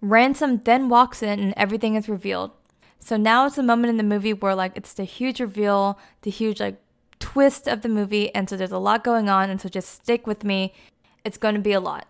Ransom 0.00 0.62
then 0.64 0.88
walks 0.88 1.22
in 1.22 1.38
and 1.38 1.54
everything 1.54 1.96
is 1.96 2.08
revealed. 2.08 2.52
So 2.98 3.16
now 3.16 3.46
it's 3.46 3.56
the 3.56 3.62
moment 3.62 3.90
in 3.90 3.96
the 3.96 4.02
movie 4.02 4.32
where 4.32 4.54
like 4.54 4.72
it's 4.74 4.92
the 4.92 5.04
huge 5.04 5.40
reveal, 5.40 5.98
the 6.22 6.30
huge 6.30 6.60
like 6.60 6.80
twist 7.18 7.68
of 7.68 7.82
the 7.82 7.88
movie, 7.88 8.34
and 8.34 8.48
so 8.48 8.56
there's 8.56 8.72
a 8.72 8.78
lot 8.78 9.04
going 9.04 9.28
on, 9.28 9.50
and 9.50 9.60
so 9.60 9.68
just 9.68 9.90
stick 9.90 10.26
with 10.26 10.44
me 10.44 10.72
it's 11.26 11.38
going 11.38 11.56
to 11.56 11.60
be 11.60 11.72
a 11.72 11.80
lot. 11.80 12.06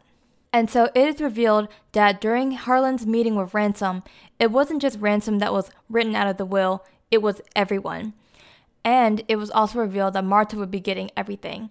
And 0.52 0.70
so 0.70 0.90
it 0.94 1.08
is 1.08 1.20
revealed 1.20 1.68
that 1.92 2.20
during 2.20 2.52
Harlan's 2.52 3.06
meeting 3.06 3.34
with 3.34 3.54
Ransom, 3.54 4.02
it 4.38 4.52
wasn't 4.52 4.82
just 4.82 5.00
Ransom 5.00 5.38
that 5.38 5.54
was 5.54 5.70
written 5.88 6.14
out 6.14 6.28
of 6.28 6.36
the 6.36 6.44
will, 6.44 6.84
it 7.10 7.22
was 7.22 7.40
everyone. 7.56 8.12
And 8.84 9.22
it 9.26 9.36
was 9.36 9.50
also 9.50 9.78
revealed 9.78 10.12
that 10.14 10.24
Marta 10.24 10.56
would 10.56 10.70
be 10.70 10.80
getting 10.80 11.10
everything. 11.16 11.70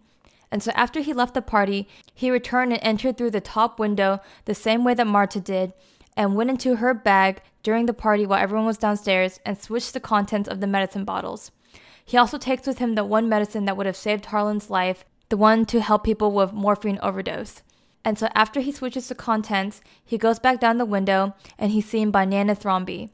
And 0.51 0.63
so 0.63 0.71
after 0.71 1.01
he 1.01 1.13
left 1.13 1.35
the 1.35 1.41
party, 1.41 1.87
he 2.13 2.31
returned 2.31 2.73
and 2.73 2.81
entered 2.83 3.17
through 3.17 3.31
the 3.31 3.41
top 3.41 3.79
window 3.79 4.19
the 4.45 4.55
same 4.55 4.83
way 4.83 4.95
that 4.95 5.07
Marta 5.07 5.39
did 5.39 5.73
and 6.17 6.35
went 6.35 6.49
into 6.49 6.77
her 6.77 6.93
bag 6.93 7.41
during 7.65 7.87
the 7.87 7.93
party 7.93 8.27
while 8.27 8.39
everyone 8.39 8.67
was 8.67 8.77
downstairs 8.77 9.39
and 9.43 9.57
switched 9.57 9.93
the 9.93 9.99
contents 9.99 10.47
of 10.47 10.61
the 10.61 10.67
medicine 10.67 11.03
bottles. 11.03 11.51
He 12.05 12.15
also 12.15 12.37
takes 12.37 12.67
with 12.67 12.77
him 12.77 12.93
the 12.93 13.03
one 13.03 13.27
medicine 13.27 13.65
that 13.65 13.75
would 13.75 13.87
have 13.87 13.97
saved 13.97 14.27
Harlan's 14.27 14.69
life 14.69 15.03
the 15.29 15.37
one 15.37 15.65
to 15.65 15.81
help 15.81 16.03
people 16.03 16.31
with 16.31 16.53
morphine 16.53 16.99
overdose. 17.01 17.63
And 18.03 18.19
so 18.19 18.27
after 18.35 18.59
he 18.59 18.71
switches 18.71 19.07
the 19.07 19.15
contents, 19.15 19.81
he 20.05 20.19
goes 20.19 20.37
back 20.37 20.59
down 20.59 20.77
the 20.77 20.85
window 20.85 21.33
and 21.57 21.71
he's 21.71 21.89
seen 21.89 22.11
by 22.11 22.23
Nana 22.23 22.55
Thrombey. 22.55 23.09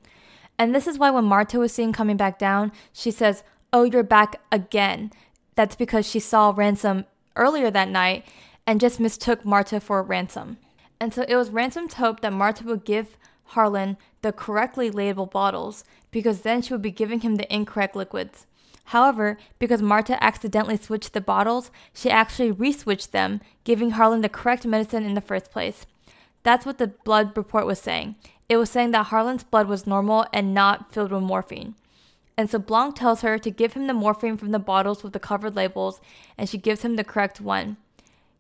And 0.60 0.76
this 0.76 0.86
is 0.86 1.00
why 1.00 1.10
when 1.10 1.24
Marta 1.24 1.58
was 1.58 1.72
seen 1.72 1.94
coming 1.94 2.18
back 2.18 2.38
down, 2.38 2.74
she 2.92 3.10
says, 3.10 3.46
Oh, 3.72 3.84
you're 3.84 4.04
back 4.04 4.42
again. 4.52 5.14
That's 5.56 5.78
because 5.78 6.06
she 6.06 6.20
saw 6.20 6.52
Ransom 6.54 7.06
earlier 7.38 7.72
that 7.72 7.88
night 7.88 8.26
and 8.68 8.82
just 8.82 9.00
mistook 9.00 9.46
Marta 9.46 9.80
for 9.80 10.04
Ransom. 10.04 10.58
And 11.00 11.14
so 11.14 11.24
it 11.30 11.38
was 11.38 11.52
Ransom's 11.52 11.94
hope 11.94 12.20
that 12.20 12.34
Marta 12.34 12.66
would 12.66 12.84
give 12.84 13.16
Harlan 13.46 13.96
the 14.22 14.32
correctly 14.32 14.90
labeled 14.90 15.32
bottles 15.32 15.84
because 16.12 16.42
then 16.42 16.62
she 16.62 16.74
would 16.74 16.82
be 16.82 16.92
giving 16.92 17.22
him 17.22 17.36
the 17.36 17.54
incorrect 17.54 17.96
liquids. 17.96 18.46
However, 18.86 19.38
because 19.58 19.82
Marta 19.82 20.22
accidentally 20.24 20.78
switched 20.78 21.14
the 21.14 21.22
bottles, 21.22 21.72
she 21.94 22.10
actually 22.10 22.52
re-switched 22.52 23.12
them, 23.12 23.40
giving 23.64 23.92
Harlan 23.92 24.22
the 24.22 24.30
correct 24.30 24.66
medicine 24.66 25.06
in 25.06 25.14
the 25.14 25.22
first 25.22 25.52
place. 25.52 25.86
That's 26.44 26.66
what 26.66 26.78
the 26.78 26.88
blood 26.88 27.38
report 27.38 27.66
was 27.66 27.80
saying. 27.80 28.16
It 28.50 28.58
was 28.58 28.70
saying 28.70 28.92
that 28.92 29.08
Harlan's 29.08 29.44
blood 29.44 29.68
was 29.68 29.88
normal 29.88 30.26
and 30.34 30.54
not 30.54 30.92
filled 30.92 31.12
with 31.12 31.24
morphine. 31.24 31.76
And 32.36 32.50
so 32.50 32.60
Blanc 32.60 32.96
tells 32.96 33.22
her 33.22 33.38
to 33.38 33.52
give 33.52 33.74
him 33.74 33.88
the 33.88 33.94
morphine 33.94 34.38
from 34.38 34.52
the 34.52 34.60
bottles 34.60 35.04
with 35.04 35.14
the 35.14 35.20
covered 35.20 35.56
labels, 35.56 36.02
and 36.38 36.50
she 36.50 36.58
gives 36.58 36.82
him 36.82 36.96
the 36.96 37.04
correct 37.04 37.40
one. 37.40 37.78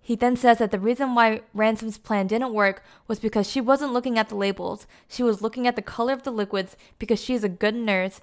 He 0.04 0.16
then 0.16 0.36
says 0.36 0.58
that 0.58 0.72
the 0.72 0.80
reason 0.80 1.14
why 1.14 1.42
Ransom's 1.54 2.00
plan 2.00 2.26
didn't 2.26 2.54
work 2.54 2.84
was 3.08 3.20
because 3.20 3.50
she 3.50 3.62
wasn't 3.62 3.94
looking 3.94 4.18
at 4.18 4.30
the 4.30 4.36
labels. 4.36 4.88
She 5.08 5.22
was 5.22 5.44
looking 5.44 5.68
at 5.68 5.76
the 5.76 5.82
color 5.84 6.12
of 6.12 6.24
the 6.24 6.32
liquids 6.32 6.76
because 6.98 7.22
she's 7.22 7.44
a 7.44 7.50
good 7.50 7.76
nurse. 7.76 8.20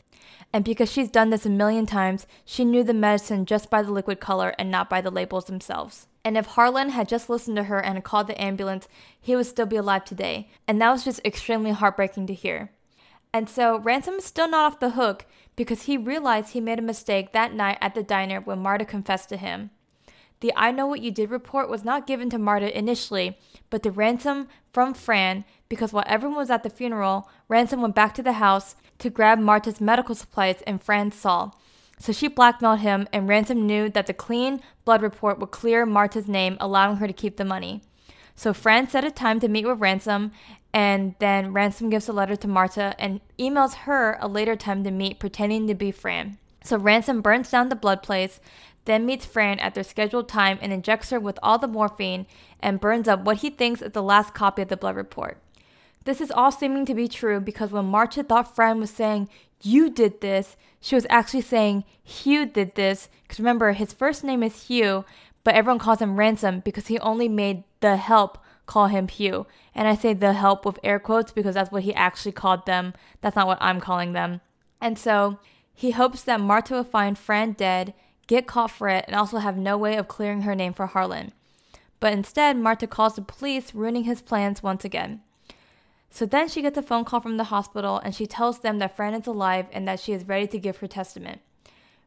And 0.53 0.65
because 0.65 0.91
she's 0.91 1.11
done 1.11 1.31
this 1.31 1.47
a 1.47 1.51
million 1.51 1.87
times, 1.87 2.27
she 2.45 2.65
knew 2.65 2.83
the 2.83 2.93
medicine 2.93 3.47
just 3.47 3.71
by 3.71 3.83
the 3.83 3.93
liquid 3.93 4.19
color 4.19 4.55
and 4.59 4.71
not 4.71 4.91
by 4.91 5.01
the 5.01 5.11
labels 5.11 5.45
themselves. 5.45 6.09
And 6.25 6.37
if 6.37 6.47
Harlan 6.47 6.91
had 6.91 7.09
just 7.09 7.31
listened 7.31 7.57
to 7.57 7.65
her 7.65 7.79
and 7.79 8.03
called 8.03 8.27
the 8.27 8.41
ambulance, 8.41 8.89
he 9.21 9.37
would 9.37 9.47
still 9.47 9.67
be 9.67 9.77
alive 9.77 10.05
today. 10.05 10.49
And 10.67 10.83
that 10.83 10.91
was 10.91 11.05
just 11.05 11.21
extremely 11.25 11.71
heartbreaking 11.71 12.27
to 12.27 12.35
hear. 12.35 12.73
And 13.33 13.49
so 13.49 13.79
Ransom 13.79 14.15
is 14.15 14.25
still 14.25 14.49
not 14.49 14.73
off 14.73 14.81
the 14.81 14.91
hook 14.91 15.27
because 15.55 15.83
he 15.83 15.97
realized 15.97 16.53
he 16.53 16.61
made 16.61 16.79
a 16.79 16.83
mistake 16.83 17.33
that 17.33 17.55
night 17.55 17.79
at 17.81 17.95
the 17.95 18.03
diner 18.03 18.41
when 18.41 18.59
Marta 18.59 18.85
confessed 18.85 19.29
to 19.29 19.37
him. 19.37 19.71
The 20.41 20.53
I 20.57 20.71
Know 20.71 20.87
What 20.87 21.01
You 21.01 21.11
Did 21.11 21.31
report 21.31 21.69
was 21.69 21.85
not 21.85 22.07
given 22.07 22.31
to 22.31 22.39
Marta 22.39 22.77
initially, 22.77 23.39
but 23.71 23.83
the 23.83 23.91
Ransom 23.91 24.49
from 24.73 24.95
Fran 24.95 25.45
because 25.69 25.93
while 25.93 26.05
everyone 26.07 26.39
was 26.39 26.51
at 26.51 26.63
the 26.63 26.71
funeral, 26.71 27.29
Ransom 27.49 27.83
went 27.83 27.95
back 27.95 28.15
to 28.15 28.23
the 28.23 28.35
house 28.35 28.77
to 28.99 29.11
grab 29.11 29.39
Marta's 29.39 29.81
medical 29.81 30.15
supplies 30.15 30.63
and 30.67 30.83
Fran 30.83 31.13
saw. 31.13 31.51
So 31.99 32.13
she 32.13 32.29
blackmailed 32.29 32.79
him, 32.79 33.09
and 33.13 33.29
Ransom 33.29 33.67
knew 33.67 33.89
that 33.91 34.07
the 34.07 34.15
clean 34.15 34.61
blood 34.85 35.03
report 35.03 35.39
would 35.41 35.51
clear 35.51 35.85
Marta's 35.85 36.29
name, 36.29 36.57
allowing 36.61 36.99
her 36.99 37.07
to 37.07 37.13
keep 37.13 37.37
the 37.37 37.45
money. 37.45 37.83
So 38.37 38.55
Fran 38.55 38.89
set 38.89 39.05
a 39.05 39.11
time 39.11 39.41
to 39.41 39.49
meet 39.49 39.67
with 39.67 39.81
Ransom, 39.81 40.31
and 40.73 41.17
then 41.19 41.53
Ransom 41.53 41.91
gives 41.91 42.09
a 42.09 42.13
letter 42.13 42.37
to 42.37 42.47
Marta 42.47 42.95
and 42.99 43.21
emails 43.39 43.75
her 43.75 44.17
a 44.21 44.29
later 44.29 44.55
time 44.55 44.85
to 44.85 44.93
meet, 44.93 45.19
pretending 45.19 45.67
to 45.67 45.75
be 45.75 45.91
Fran. 45.91 46.39
So 46.63 46.77
Ransom 46.77 47.21
burns 47.21 47.51
down 47.51 47.69
the 47.69 47.75
blood 47.75 48.03
place, 48.03 48.39
then 48.89 49.05
meets 49.05 49.27
Fran 49.27 49.61
at 49.61 49.75
their 49.75 49.85
scheduled 49.85 50.29
time 50.29 50.59
and 50.63 50.73
injects 50.73 51.11
her 51.11 51.21
with 51.21 51.39
all 51.43 51.59
the 51.59 51.69
morphine 51.69 52.27
and 52.61 52.81
burns 52.81 53.07
up 53.07 53.25
what 53.25 53.39
he 53.39 53.51
thinks 53.51 53.83
is 53.83 53.93
the 53.93 54.03
last 54.03 54.33
copy 54.33 54.63
of 54.63 54.69
the 54.69 54.77
blood 54.77 54.97
report. 54.97 55.39
This 56.05 56.23
is 56.23 56.31
all 56.31 56.51
seeming 56.51 56.87
to 56.87 56.95
be 56.95 57.07
true 57.07 57.39
because 57.39 57.71
when 57.71 57.85
Marta 57.85 58.23
thought 58.23 58.57
Fran 58.57 58.81
was 58.81 58.91
saying, 58.91 59.29
You 59.61 59.91
did 59.91 60.23
this, 60.23 60.57
she 60.81 60.95
was 60.95 61.07
actually 61.11 61.43
saying, 61.43 61.85
Hugh 62.03 62.47
did 62.47 62.77
this. 62.77 63.11
Because 63.23 63.39
remember, 63.39 63.73
his 63.73 63.93
first 63.93 64.25
name 64.25 64.43
is 64.43 64.69
Hugh, 64.69 65.05
but 65.45 65.55
everyone 65.55 65.79
calls 65.79 66.01
him 66.01 66.19
Ransom 66.19 66.61
because 66.61 66.87
he 66.87 66.99
only 67.01 67.29
made 67.29 67.65
the 67.81 67.97
help 67.97 68.39
call 68.65 68.87
him 68.87 69.09
Hugh. 69.09 69.47
And 69.75 69.87
I 69.87 69.95
say 69.95 70.15
the 70.15 70.33
help 70.33 70.65
with 70.65 70.79
air 70.83 70.99
quotes 70.99 71.31
because 71.31 71.55
that's 71.55 71.71
what 71.71 71.83
he 71.83 71.95
actually 71.95 72.33
called 72.33 72.65
them. 72.65 72.95
That's 73.21 73.37
not 73.37 73.47
what 73.47 73.59
I'm 73.61 73.81
calling 73.81 74.13
them. 74.13 74.41
And 74.81 74.99
so 74.99 75.39
he 75.75 75.91
hopes 75.91 76.23
that 76.23 76.41
Marta 76.41 76.75
will 76.75 76.85
find 76.85 77.19
Fran 77.19 77.53
dead 77.53 77.93
get 78.29 78.47
caught 78.47 78.71
for 78.71 78.89
it, 78.89 79.05
and 79.09 79.17
also 79.17 79.39
have 79.39 79.57
no 79.57 79.77
way 79.77 79.97
of 79.97 80.07
clearing 80.07 80.43
her 80.43 80.55
name 80.55 80.73
for 80.73 80.87
Harlan. 80.87 81.33
But 81.99 82.13
instead, 82.13 82.57
Marta 82.57 82.87
calls 82.87 83.17
the 83.17 83.23
police, 83.23 83.75
ruining 83.75 84.05
his 84.05 84.23
plans 84.23 84.63
once 84.63 84.85
again. 84.85 85.23
So 86.11 86.25
then 86.27 86.49
she 86.49 86.63
gets 86.63 86.79
a 86.79 86.83
phone 86.83 87.05
call 87.05 87.21
from 87.21 87.37
the 87.37 87.45
hospital 87.45 87.99
and 87.99 88.15
she 88.15 88.27
tells 88.27 88.61
them 88.61 88.79
that 88.79 88.97
Fran 88.97 89.15
is 89.15 89.27
alive 89.27 89.67
and 89.73 89.87
that 89.87 90.01
she 90.01 90.13
is 90.13 90.27
ready 90.27 90.47
to 90.47 90.59
give 90.59 90.79
her 90.79 90.87
testament. 90.87 91.41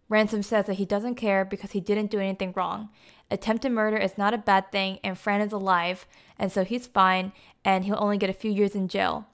Ransom 0.10 0.44
says 0.44 0.66
that 0.66 0.76
he 0.76 0.86
doesn't 0.86 1.16
care 1.16 1.46
because 1.46 1.72
he 1.72 1.80
didn't 1.80 2.12
do 2.12 2.20
anything 2.20 2.54
wrong. 2.56 2.90
Attempted 3.30 3.72
murder 3.72 3.98
is 3.98 4.18
not 4.18 4.34
a 4.34 4.38
bad 4.38 4.72
thing 4.72 5.00
and 5.04 5.18
Fran 5.18 5.40
is 5.40 5.54
alive, 5.54 6.06
and 6.38 6.52
so 6.52 6.66
he's 6.66 6.88
fine 6.88 7.32
and 7.64 7.86
he'll 7.86 7.98
only 8.00 8.18
get 8.18 8.30
a 8.30 8.34
few 8.34 8.52
years 8.52 8.76
in 8.76 8.88
jail. 8.88 9.28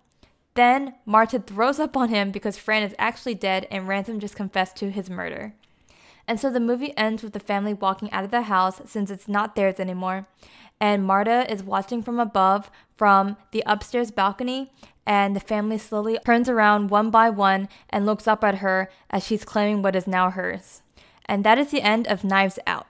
Then 0.54 0.96
Marta 1.06 1.40
throws 1.40 1.80
up 1.80 1.96
on 1.96 2.10
him 2.10 2.32
because 2.32 2.58
Fran 2.58 2.84
is 2.84 2.96
actually 3.00 3.36
dead 3.36 3.68
and 3.72 3.88
Ransom 3.88 4.20
just 4.20 4.36
confessed 4.36 4.76
to 4.78 4.92
his 4.92 5.10
murder. 5.10 5.54
And 6.28 6.40
so 6.40 6.50
the 6.50 6.60
movie 6.60 6.96
ends 6.98 7.24
with 7.24 7.34
the 7.34 7.40
family 7.40 7.74
walking 7.74 8.12
out 8.12 8.24
of 8.24 8.32
the 8.32 8.44
house 8.44 8.82
since 8.86 9.10
it's 9.10 9.28
not 9.28 9.56
theirs 9.56 9.80
anymore. 9.80 10.28
And 10.80 11.04
Marta 11.04 11.52
is 11.52 11.64
watching 11.64 12.04
from 12.04 12.20
above 12.20 12.70
from 12.96 13.38
the 13.52 13.64
upstairs 13.66 14.12
balcony, 14.12 14.72
and 15.06 15.36
the 15.36 15.40
family 15.40 15.78
slowly 15.78 16.20
turns 16.26 16.50
around 16.50 16.90
one 16.90 17.10
by 17.10 17.30
one 17.30 17.70
and 17.90 18.06
looks 18.06 18.28
up 18.28 18.44
at 18.44 18.56
her 18.56 18.90
as 19.10 19.26
she's 19.26 19.46
claiming 19.46 19.82
what 19.82 19.96
is 19.96 20.06
now 20.06 20.30
hers. 20.30 20.82
And 21.26 21.44
that 21.44 21.58
is 21.58 21.72
the 21.72 21.82
end 21.82 22.08
of 22.08 22.24
Knives 22.24 22.60
Out. 22.68 22.88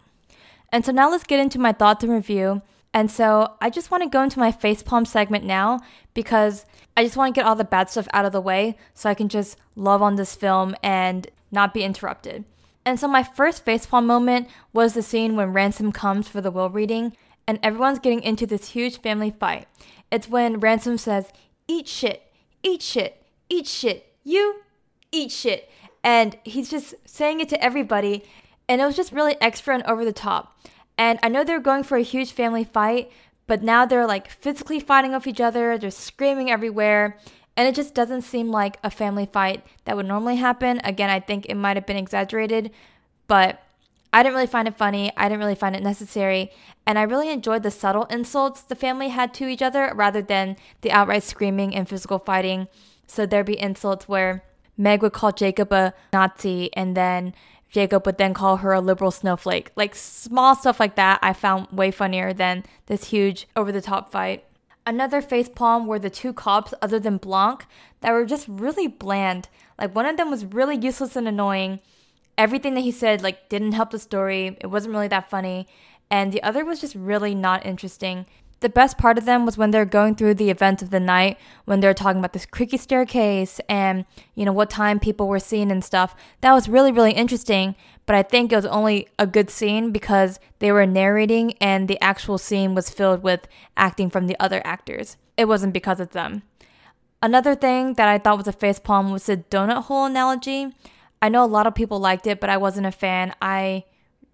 And 0.72 0.84
so 0.84 0.92
now 0.92 1.10
let's 1.10 1.24
get 1.24 1.40
into 1.40 1.60
my 1.60 1.72
thoughts 1.72 2.04
and 2.04 2.12
review. 2.12 2.62
And 2.94 3.12
so 3.12 3.54
I 3.62 3.70
just 3.70 3.92
want 3.92 4.04
to 4.04 4.10
go 4.10 4.24
into 4.24 4.40
my 4.40 4.52
facepalm 4.52 5.06
segment 5.06 5.46
now 5.46 5.82
because 6.14 6.66
I 6.96 7.04
just 7.04 7.16
want 7.16 7.34
to 7.34 7.40
get 7.40 7.48
all 7.48 7.56
the 7.56 7.64
bad 7.64 7.90
stuff 7.90 8.08
out 8.14 8.26
of 8.26 8.32
the 8.32 8.42
way 8.42 8.76
so 8.94 9.10
I 9.10 9.14
can 9.14 9.30
just 9.30 9.58
love 9.76 10.02
on 10.02 10.16
this 10.16 10.36
film 10.36 10.76
and 10.82 11.28
not 11.52 11.74
be 11.74 11.84
interrupted. 11.84 12.44
And 12.88 12.98
so 12.98 13.06
my 13.06 13.22
first 13.22 13.66
facepalm 13.66 14.06
moment 14.06 14.48
was 14.72 14.94
the 14.94 15.02
scene 15.02 15.36
when 15.36 15.52
Ransom 15.52 15.92
comes 15.92 16.30
for 16.30 16.40
the 16.40 16.50
will 16.50 16.70
reading 16.70 17.18
and 17.46 17.60
everyone's 17.62 18.00
getting 18.00 18.24
into 18.24 18.48
this 18.48 18.70
huge 18.70 19.02
family 19.02 19.30
fight. 19.30 19.68
It's 20.10 20.30
when 20.30 20.62
Ransom 20.62 20.98
says, 20.98 21.30
Eat 21.68 21.90
shit, 21.90 22.24
eat 22.64 22.82
shit, 22.82 23.22
eat 23.50 23.68
shit, 23.68 24.14
you 24.24 24.62
eat 25.12 25.34
shit. 25.34 25.70
And 26.02 26.38
he's 26.46 26.70
just 26.70 26.96
saying 27.04 27.42
it 27.42 27.50
to 27.50 27.62
everybody. 27.62 28.24
And 28.70 28.80
it 28.80 28.86
was 28.86 28.96
just 28.96 29.12
really 29.12 29.36
extra 29.42 29.76
and 29.76 29.84
over 29.84 30.06
the 30.06 30.14
top. 30.14 30.58
And 30.98 31.20
I 31.22 31.28
know 31.28 31.44
they're 31.44 31.60
going 31.60 31.84
for 31.84 31.98
a 31.98 32.04
huge 32.04 32.32
family 32.32 32.64
fight, 32.64 33.12
but 33.48 33.62
now 33.64 33.86
they're 33.86 34.08
like 34.08 34.30
physically 34.30 34.80
fighting 34.80 35.14
off 35.14 35.28
each 35.28 35.42
other, 35.42 35.78
they're 35.78 35.92
screaming 35.92 36.50
everywhere. 36.50 37.20
And 37.58 37.68
it 37.68 37.76
just 37.76 37.96
doesn't 37.96 38.22
seem 38.22 38.52
like 38.52 38.78
a 38.84 38.92
family 38.92 39.26
fight 39.26 39.66
that 39.86 39.98
would 39.98 40.06
normally 40.06 40.36
happen. 40.36 40.80
Again, 40.84 41.10
I 41.10 41.20
think 41.20 41.48
it 41.48 41.56
might 41.56 41.76
have 41.76 41.88
been 41.88 41.98
exaggerated, 41.98 42.72
but 43.28 43.64
I 44.14 44.22
didn't 44.22 44.36
really 44.36 44.48
find 44.48 44.68
it 44.68 44.76
funny. 44.76 45.12
I 45.18 45.28
didn't 45.28 45.40
really 45.40 45.56
find 45.56 45.76
it 45.76 45.84
necessary. 45.84 46.52
And 46.86 47.00
I 47.00 47.02
really 47.02 47.30
enjoyed 47.30 47.64
the 47.64 47.72
subtle 47.72 48.06
insults 48.06 48.62
the 48.62 48.76
family 48.76 49.10
had 49.10 49.34
to 49.36 49.48
each 49.48 49.64
other 49.64 49.92
rather 49.96 50.22
than 50.22 50.56
the 50.82 50.92
outright 50.92 51.24
screaming 51.24 51.76
and 51.76 51.90
physical 51.90 52.20
fighting. 52.20 52.68
So 53.08 53.26
there'd 53.26 53.48
be 53.48 53.60
insults 53.60 54.08
where 54.08 54.44
Meg 54.78 55.02
would 55.02 55.14
call 55.14 55.32
Jacob 55.32 55.74
a 55.74 55.94
Nazi 56.14 56.70
and 56.74 56.96
then 56.96 57.34
Jacob 57.70 58.06
would 58.06 58.18
then 58.18 58.34
call 58.34 58.58
her 58.58 58.72
a 58.72 58.80
liberal 58.80 59.12
snowflake. 59.12 59.72
Like 59.76 59.96
small 59.96 60.56
stuff 60.56 60.80
like 60.80 60.96
that, 60.96 61.20
I 61.22 61.34
found 61.34 61.68
way 61.72 61.92
funnier 61.92 62.34
than 62.34 62.64
this 62.86 63.06
huge 63.06 63.48
over 63.56 63.72
the 63.72 63.82
top 63.82 64.12
fight. 64.12 64.46
Another 64.88 65.22
facepalm 65.22 65.86
were 65.86 66.00
the 66.00 66.10
two 66.10 66.32
cops, 66.32 66.74
other 66.82 66.98
than 66.98 67.18
Blanc, 67.18 67.66
that 68.00 68.14
were 68.14 68.26
just 68.26 68.48
really 68.48 68.88
bland. 68.88 69.50
Like 69.78 69.94
one 69.94 70.06
of 70.06 70.16
them 70.16 70.32
was 70.32 70.46
really 70.46 70.78
useless 70.78 71.18
and 71.18 71.28
annoying. 71.28 71.82
Everything 72.38 72.74
that 72.76 72.82
he 72.82 72.92
said 72.92 73.22
like 73.22 73.50
didn't 73.50 73.74
help 73.74 73.92
the 73.92 74.00
story. 74.00 74.58
It 74.62 74.68
wasn't 74.68 74.94
really 74.94 75.10
that 75.10 75.30
funny. 75.30 75.68
And 76.10 76.32
the 76.32 76.42
other 76.42 76.64
was 76.64 76.80
just 76.80 76.96
really 76.96 77.36
not 77.36 77.66
interesting. 77.66 78.28
The 78.62 78.70
best 78.70 78.98
part 78.98 79.18
of 79.18 79.26
them 79.26 79.46
was 79.46 79.58
when 79.58 79.72
they're 79.72 79.84
going 79.84 80.16
through 80.16 80.36
the 80.36 80.50
events 80.50 80.82
of 80.82 80.90
the 80.90 81.02
night, 81.02 81.38
when 81.66 81.82
they're 81.82 81.94
talking 81.94 82.20
about 82.20 82.32
this 82.32 82.46
creaky 82.46 82.78
staircase 82.78 83.60
and, 83.68 84.06
you 84.36 84.46
know, 84.46 84.54
what 84.54 84.70
time 84.70 85.02
people 85.02 85.28
were 85.28 85.38
seen 85.38 85.70
and 85.70 85.84
stuff. 85.84 86.16
That 86.40 86.54
was 86.54 86.70
really, 86.70 86.94
really 86.94 87.12
interesting. 87.12 87.76
But 88.08 88.16
I 88.16 88.24
think 88.24 88.52
it 88.52 88.56
was 88.56 88.66
only 88.66 89.10
a 89.20 89.28
good 89.28 89.52
scene 89.52 89.92
because 89.92 90.40
they 90.60 90.72
were 90.72 90.88
narrating 90.88 91.54
and 91.62 91.88
the 91.88 92.02
actual 92.02 92.40
scene 92.40 92.74
was 92.74 92.90
filled 92.90 93.22
with 93.22 93.48
acting 93.76 94.10
from 94.10 94.26
the 94.26 94.40
other 94.40 94.62
actors. 94.66 95.18
It 95.36 95.46
wasn't 95.46 95.74
because 95.74 96.00
of 96.00 96.12
them. 96.12 96.42
Another 97.22 97.54
thing 97.54 97.94
that 97.96 98.08
I 98.08 98.18
thought 98.18 98.38
was 98.38 98.48
a 98.48 98.54
facepalm 98.54 99.12
was 99.12 99.26
the 99.26 99.38
donut 99.38 99.84
hole 99.84 100.06
analogy. 100.06 100.74
I 101.22 101.30
know 101.30 101.44
a 101.44 101.46
lot 101.46 101.68
of 101.68 101.76
people 101.76 102.00
liked 102.00 102.26
it, 102.28 102.40
but 102.40 102.50
I 102.50 102.58
wasn't 102.58 102.88
a 102.88 102.92
fan. 102.92 103.36
I 103.42 103.84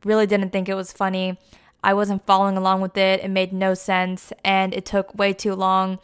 really 0.06 0.28
didn't 0.28 0.52
think 0.52 0.70
it 0.70 0.76
was 0.76 0.94
funny. 0.94 1.40
I 1.84 1.94
wasn't 1.94 2.26
following 2.26 2.58
along 2.58 2.82
with 2.82 2.96
it. 2.96 3.22
It 3.22 3.30
made 3.30 3.54
no 3.54 3.74
sense 3.74 4.32
and 4.46 4.74
it 4.74 4.86
took 4.86 5.18
way 5.18 5.34
too 5.34 5.56
long. 5.56 6.00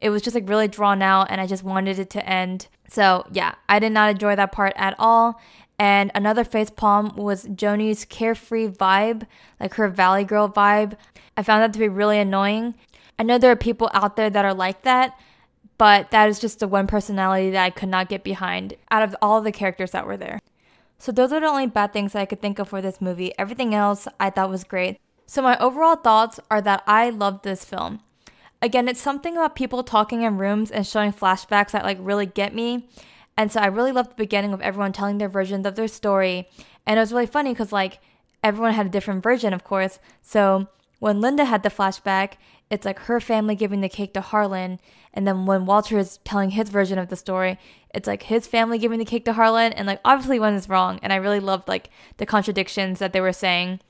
It 0.00 0.08
was 0.10 0.22
just 0.22 0.34
like 0.34 0.48
really 0.48 0.68
drawn 0.68 1.02
out 1.02 1.30
and 1.30 1.40
I 1.40 1.46
just 1.46 1.62
wanted 1.62 1.98
it 1.98 2.10
to 2.10 2.26
end. 2.26 2.68
So, 2.88 3.26
yeah, 3.30 3.56
I 3.68 3.78
did 3.78 3.92
not 3.92 4.10
enjoy 4.10 4.34
that 4.36 4.52
part 4.52 4.72
at 4.76 4.94
all. 4.98 5.40
And 5.80 6.10
another 6.14 6.44
face 6.44 6.68
palm 6.68 7.16
was 7.16 7.48
Joni's 7.54 8.04
carefree 8.04 8.68
vibe, 8.68 9.26
like 9.58 9.72
her 9.74 9.88
Valley 9.88 10.24
Girl 10.24 10.46
vibe. 10.46 10.94
I 11.38 11.42
found 11.42 11.62
that 11.62 11.72
to 11.72 11.78
be 11.78 11.88
really 11.88 12.18
annoying. 12.18 12.74
I 13.18 13.22
know 13.22 13.38
there 13.38 13.50
are 13.50 13.56
people 13.56 13.88
out 13.94 14.14
there 14.14 14.28
that 14.28 14.44
are 14.44 14.52
like 14.52 14.82
that, 14.82 15.18
but 15.78 16.10
that 16.10 16.28
is 16.28 16.38
just 16.38 16.58
the 16.58 16.68
one 16.68 16.86
personality 16.86 17.48
that 17.52 17.64
I 17.64 17.70
could 17.70 17.88
not 17.88 18.10
get 18.10 18.22
behind 18.22 18.74
out 18.90 19.02
of 19.02 19.16
all 19.22 19.40
the 19.40 19.52
characters 19.52 19.92
that 19.92 20.06
were 20.06 20.18
there. 20.18 20.38
So, 20.98 21.12
those 21.12 21.32
are 21.32 21.40
the 21.40 21.46
only 21.46 21.66
bad 21.66 21.94
things 21.94 22.12
that 22.12 22.20
I 22.20 22.26
could 22.26 22.42
think 22.42 22.58
of 22.58 22.68
for 22.68 22.82
this 22.82 23.00
movie. 23.00 23.32
Everything 23.38 23.74
else 23.74 24.06
I 24.20 24.28
thought 24.28 24.50
was 24.50 24.64
great. 24.64 25.00
So, 25.26 25.40
my 25.40 25.58
overall 25.60 25.96
thoughts 25.96 26.38
are 26.50 26.60
that 26.60 26.82
I 26.86 27.08
loved 27.08 27.42
this 27.42 27.64
film. 27.64 28.00
Again, 28.60 28.86
it's 28.86 29.00
something 29.00 29.34
about 29.34 29.56
people 29.56 29.82
talking 29.82 30.20
in 30.20 30.36
rooms 30.36 30.70
and 30.70 30.86
showing 30.86 31.10
flashbacks 31.10 31.70
that 31.70 31.84
like 31.84 31.96
really 32.02 32.26
get 32.26 32.54
me. 32.54 32.86
And 33.36 33.50
so 33.50 33.60
I 33.60 33.66
really 33.66 33.92
loved 33.92 34.10
the 34.10 34.16
beginning 34.16 34.52
of 34.52 34.60
everyone 34.60 34.92
telling 34.92 35.18
their 35.18 35.28
versions 35.28 35.66
of 35.66 35.74
their 35.74 35.88
story. 35.88 36.48
And 36.86 36.98
it 36.98 37.00
was 37.00 37.12
really 37.12 37.26
funny 37.26 37.52
because 37.52 37.72
like 37.72 38.00
everyone 38.42 38.74
had 38.74 38.86
a 38.86 38.90
different 38.90 39.22
version, 39.22 39.52
of 39.52 39.64
course. 39.64 39.98
So 40.22 40.68
when 40.98 41.20
Linda 41.20 41.44
had 41.44 41.62
the 41.62 41.70
flashback, 41.70 42.34
it's 42.70 42.84
like 42.84 43.00
her 43.00 43.18
family 43.20 43.54
giving 43.54 43.80
the 43.80 43.88
cake 43.88 44.14
to 44.14 44.20
Harlan. 44.20 44.78
And 45.12 45.26
then 45.26 45.46
when 45.46 45.66
Walter 45.66 45.98
is 45.98 46.18
telling 46.24 46.50
his 46.50 46.68
version 46.68 46.98
of 46.98 47.08
the 47.08 47.16
story, 47.16 47.58
it's 47.92 48.06
like 48.06 48.24
his 48.24 48.46
family 48.46 48.78
giving 48.78 48.98
the 48.98 49.04
cake 49.04 49.24
to 49.24 49.32
Harlan. 49.32 49.72
And 49.72 49.86
like 49.86 50.00
obviously 50.04 50.38
one 50.38 50.54
is 50.54 50.68
wrong. 50.68 51.00
And 51.02 51.12
I 51.12 51.16
really 51.16 51.40
loved 51.40 51.66
like 51.66 51.90
the 52.18 52.26
contradictions 52.26 52.98
that 53.00 53.12
they 53.12 53.20
were 53.20 53.32
saying. 53.32 53.80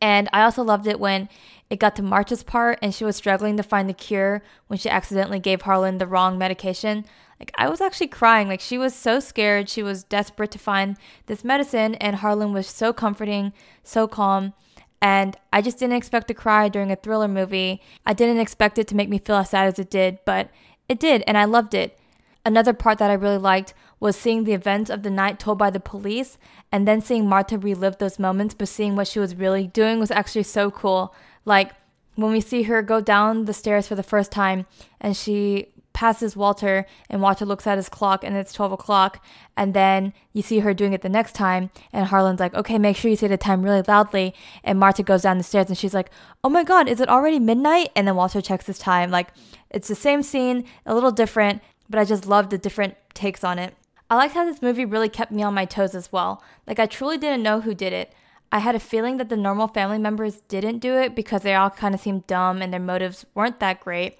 And 0.00 0.28
I 0.32 0.42
also 0.42 0.62
loved 0.62 0.86
it 0.86 1.00
when 1.00 1.28
it 1.68 1.78
got 1.78 1.94
to 1.96 2.02
Marta's 2.02 2.42
part 2.42 2.78
and 2.82 2.94
she 2.94 3.04
was 3.04 3.16
struggling 3.16 3.56
to 3.56 3.62
find 3.62 3.88
the 3.88 3.94
cure 3.94 4.42
when 4.66 4.78
she 4.78 4.88
accidentally 4.88 5.38
gave 5.38 5.62
Harlan 5.62 5.98
the 5.98 6.06
wrong 6.06 6.36
medication. 6.38 7.04
Like 7.38 7.52
I 7.56 7.68
was 7.68 7.80
actually 7.80 8.08
crying. 8.08 8.48
Like 8.48 8.60
she 8.60 8.78
was 8.78 8.94
so 8.94 9.20
scared. 9.20 9.68
She 9.68 9.82
was 9.82 10.04
desperate 10.04 10.50
to 10.52 10.58
find 10.58 10.96
this 11.26 11.44
medicine 11.44 11.94
and 11.96 12.16
Harlan 12.16 12.52
was 12.52 12.66
so 12.66 12.92
comforting, 12.92 13.52
so 13.82 14.08
calm. 14.08 14.54
And 15.02 15.36
I 15.52 15.62
just 15.62 15.78
didn't 15.78 15.96
expect 15.96 16.28
to 16.28 16.34
cry 16.34 16.68
during 16.68 16.90
a 16.90 16.96
thriller 16.96 17.28
movie. 17.28 17.80
I 18.04 18.12
didn't 18.12 18.40
expect 18.40 18.78
it 18.78 18.86
to 18.88 18.96
make 18.96 19.08
me 19.08 19.18
feel 19.18 19.36
as 19.36 19.50
sad 19.50 19.66
as 19.66 19.78
it 19.78 19.90
did, 19.90 20.18
but 20.26 20.50
it 20.88 21.00
did, 21.00 21.22
and 21.26 21.38
I 21.38 21.44
loved 21.44 21.72
it. 21.72 21.98
Another 22.44 22.72
part 22.72 22.98
that 22.98 23.10
I 23.10 23.14
really 23.14 23.38
liked 23.38 23.74
was 24.00 24.16
seeing 24.16 24.44
the 24.44 24.54
events 24.54 24.90
of 24.90 25.02
the 25.02 25.10
night 25.10 25.38
told 25.38 25.58
by 25.58 25.70
the 25.70 25.78
police 25.78 26.38
and 26.72 26.88
then 26.88 27.00
seeing 27.00 27.28
Marta 27.28 27.58
relive 27.58 27.98
those 27.98 28.18
moments, 28.18 28.54
but 28.54 28.68
seeing 28.68 28.96
what 28.96 29.06
she 29.06 29.18
was 29.18 29.36
really 29.36 29.66
doing 29.66 30.00
was 30.00 30.10
actually 30.10 30.42
so 30.42 30.70
cool. 30.70 31.14
Like 31.44 31.72
when 32.16 32.32
we 32.32 32.40
see 32.40 32.64
her 32.64 32.82
go 32.82 33.00
down 33.00 33.44
the 33.44 33.52
stairs 33.52 33.86
for 33.86 33.94
the 33.94 34.02
first 34.02 34.32
time 34.32 34.66
and 35.00 35.16
she 35.16 35.68
passes 35.92 36.36
Walter 36.36 36.86
and 37.08 37.20
Walter 37.20 37.44
looks 37.44 37.66
at 37.66 37.76
his 37.76 37.88
clock 37.88 38.22
and 38.24 38.36
it's 38.36 38.52
12 38.52 38.72
o'clock 38.72 39.22
and 39.56 39.74
then 39.74 40.12
you 40.32 40.40
see 40.40 40.60
her 40.60 40.72
doing 40.72 40.92
it 40.92 41.02
the 41.02 41.08
next 41.08 41.34
time 41.34 41.68
and 41.92 42.06
Harlan's 42.06 42.38
like 42.38 42.54
okay 42.54 42.78
make 42.78 42.96
sure 42.96 43.10
you 43.10 43.16
say 43.16 43.26
the 43.26 43.36
time 43.36 43.62
really 43.62 43.82
loudly. 43.86 44.32
And 44.62 44.78
Marta 44.78 45.02
goes 45.02 45.22
down 45.22 45.36
the 45.36 45.44
stairs 45.44 45.68
and 45.68 45.76
she's 45.76 45.94
like 45.94 46.10
oh 46.44 46.48
my 46.48 46.64
god 46.64 46.88
is 46.88 47.00
it 47.00 47.08
already 47.08 47.38
midnight? 47.38 47.90
And 47.96 48.06
then 48.06 48.16
Walter 48.16 48.40
checks 48.40 48.66
his 48.66 48.78
time. 48.78 49.10
Like 49.10 49.28
it's 49.70 49.88
the 49.88 49.94
same 49.94 50.22
scene 50.22 50.64
a 50.86 50.94
little 50.94 51.10
different 51.10 51.60
but 51.88 51.98
I 51.98 52.04
just 52.04 52.24
love 52.24 52.50
the 52.50 52.58
different 52.58 52.94
takes 53.12 53.42
on 53.42 53.58
it 53.58 53.74
I 54.10 54.16
liked 54.16 54.34
how 54.34 54.44
this 54.44 54.60
movie 54.60 54.84
really 54.84 55.08
kept 55.08 55.32
me 55.32 55.42
on 55.42 55.54
my 55.54 55.64
toes 55.64 55.94
as 55.94 56.12
well 56.12 56.42
like 56.66 56.78
I 56.78 56.86
truly 56.86 57.16
didn't 57.16 57.42
know 57.42 57.60
who 57.60 57.74
did 57.74 57.92
it 57.92 58.12
I 58.52 58.58
had 58.58 58.74
a 58.74 58.80
feeling 58.80 59.16
that 59.18 59.28
the 59.28 59.36
normal 59.36 59.68
family 59.68 59.98
members 59.98 60.42
didn't 60.48 60.80
do 60.80 60.94
it 60.96 61.14
because 61.14 61.42
they 61.42 61.54
all 61.54 61.70
kind 61.70 61.94
of 61.94 62.00
seemed 62.00 62.26
dumb 62.26 62.60
and 62.60 62.72
their 62.72 62.80
motives 62.80 63.24
weren't 63.34 63.60
that 63.60 63.80
great 63.80 64.18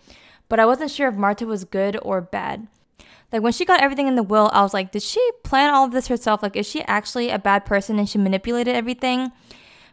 but 0.50 0.59
I 0.59 0.66
wasn't 0.66 0.90
sure 0.90 1.09
if 1.09 1.14
Marta 1.14 1.46
was 1.46 1.64
good 1.64 1.96
or 2.03 2.20
bad. 2.20 2.66
Like 3.33 3.40
when 3.40 3.53
she 3.53 3.64
got 3.64 3.81
everything 3.81 4.09
in 4.09 4.16
the 4.16 4.22
will, 4.24 4.50
I 4.53 4.62
was 4.62 4.74
like, 4.74 4.90
did 4.90 5.03
she 5.03 5.24
plan 5.44 5.72
all 5.72 5.85
of 5.85 5.92
this 5.92 6.09
herself? 6.09 6.42
Like, 6.42 6.57
is 6.57 6.68
she 6.68 6.83
actually 6.83 7.31
a 7.31 7.38
bad 7.38 7.64
person 7.64 7.98
and 7.98 8.09
she 8.09 8.18
manipulated 8.18 8.74
everything? 8.74 9.31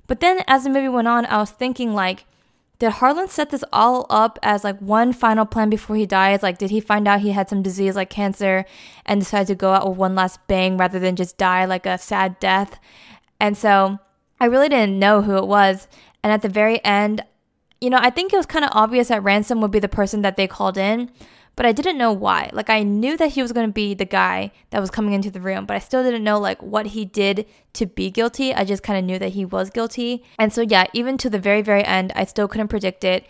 But 0.08 0.20
then 0.20 0.42
as 0.48 0.64
the 0.64 0.72
movie 0.72 0.90
went 0.90 1.08
on, 1.08 1.28
I 1.28 1.38
was 1.38 1.52
thinking, 1.52 1.94
like, 1.94 2.26
did 2.80 2.92
Harlan 2.92 3.28
set 3.28 3.50
this 3.50 3.64
all 3.74 4.06
up 4.10 4.38
as 4.44 4.64
like 4.64 4.80
one 4.80 5.12
final 5.12 5.46
plan 5.46 5.70
before 5.70 5.96
he 5.96 6.06
dies? 6.06 6.44
Like, 6.44 6.60
did 6.60 6.70
he 6.70 6.80
find 6.80 7.08
out 7.08 7.22
he 7.22 7.32
had 7.32 7.50
some 7.50 7.64
disease 7.64 7.96
like 7.96 8.10
cancer 8.10 8.66
and 9.06 9.20
decided 9.20 9.48
to 9.48 9.56
go 9.56 9.74
out 9.74 9.88
with 9.88 9.98
one 9.98 10.14
last 10.14 10.40
bang 10.48 10.78
rather 10.78 11.00
than 11.00 11.16
just 11.16 11.38
die 11.38 11.66
like 11.66 11.86
a 11.86 11.98
sad 11.98 12.40
death? 12.40 12.80
And 13.40 13.58
so 13.58 13.98
I 14.40 14.46
really 14.46 14.70
didn't 14.70 15.00
know 15.00 15.24
who 15.24 15.38
it 15.38 15.48
was. 15.48 15.88
And 16.24 16.32
at 16.32 16.44
the 16.44 16.50
very 16.50 16.84
end, 16.86 17.24
you 17.82 17.90
know, 17.90 18.00
I 18.00 18.10
think 18.10 18.32
it 18.32 18.38
was 18.38 18.46
kind 18.46 18.66
of 18.66 18.72
obvious 18.74 19.08
that 19.08 19.24
Ransom 19.24 19.62
would 19.62 19.72
be 19.72 19.80
the 19.80 19.88
person 19.88 20.22
that 20.22 20.36
they 20.36 20.48
called 20.48 20.78
in, 20.78 21.10
but 21.58 21.66
I 21.66 21.74
didn't 21.74 21.98
know 21.98 22.14
why. 22.14 22.50
Like 22.54 22.70
I 22.70 22.84
knew 22.84 23.18
that 23.18 23.32
he 23.32 23.42
was 23.42 23.52
going 23.52 23.68
to 23.68 23.74
be 23.74 23.94
the 23.94 24.06
guy 24.06 24.52
that 24.70 24.80
was 24.80 24.92
coming 24.92 25.14
into 25.14 25.32
the 25.32 25.42
room, 25.42 25.66
but 25.66 25.76
I 25.76 25.80
still 25.80 26.04
didn't 26.04 26.24
know 26.24 26.40
like 26.40 26.62
what 26.62 26.86
he 26.86 27.04
did 27.04 27.46
to 27.74 27.86
be 27.86 28.10
guilty. 28.10 28.54
I 28.54 28.64
just 28.64 28.84
kind 28.84 28.98
of 28.98 29.04
knew 29.04 29.20
that 29.20 29.34
he 29.34 29.44
was 29.44 29.72
guilty. 29.72 30.24
And 30.40 30.54
so 30.54 30.62
yeah, 30.62 30.86
even 30.94 31.18
to 31.18 31.30
the 31.30 31.40
very 31.40 31.62
very 31.62 31.84
end, 31.84 32.14
I 32.16 32.24
still 32.26 32.48
couldn't 32.48 32.70
predict 32.70 33.04
it. 33.04 33.26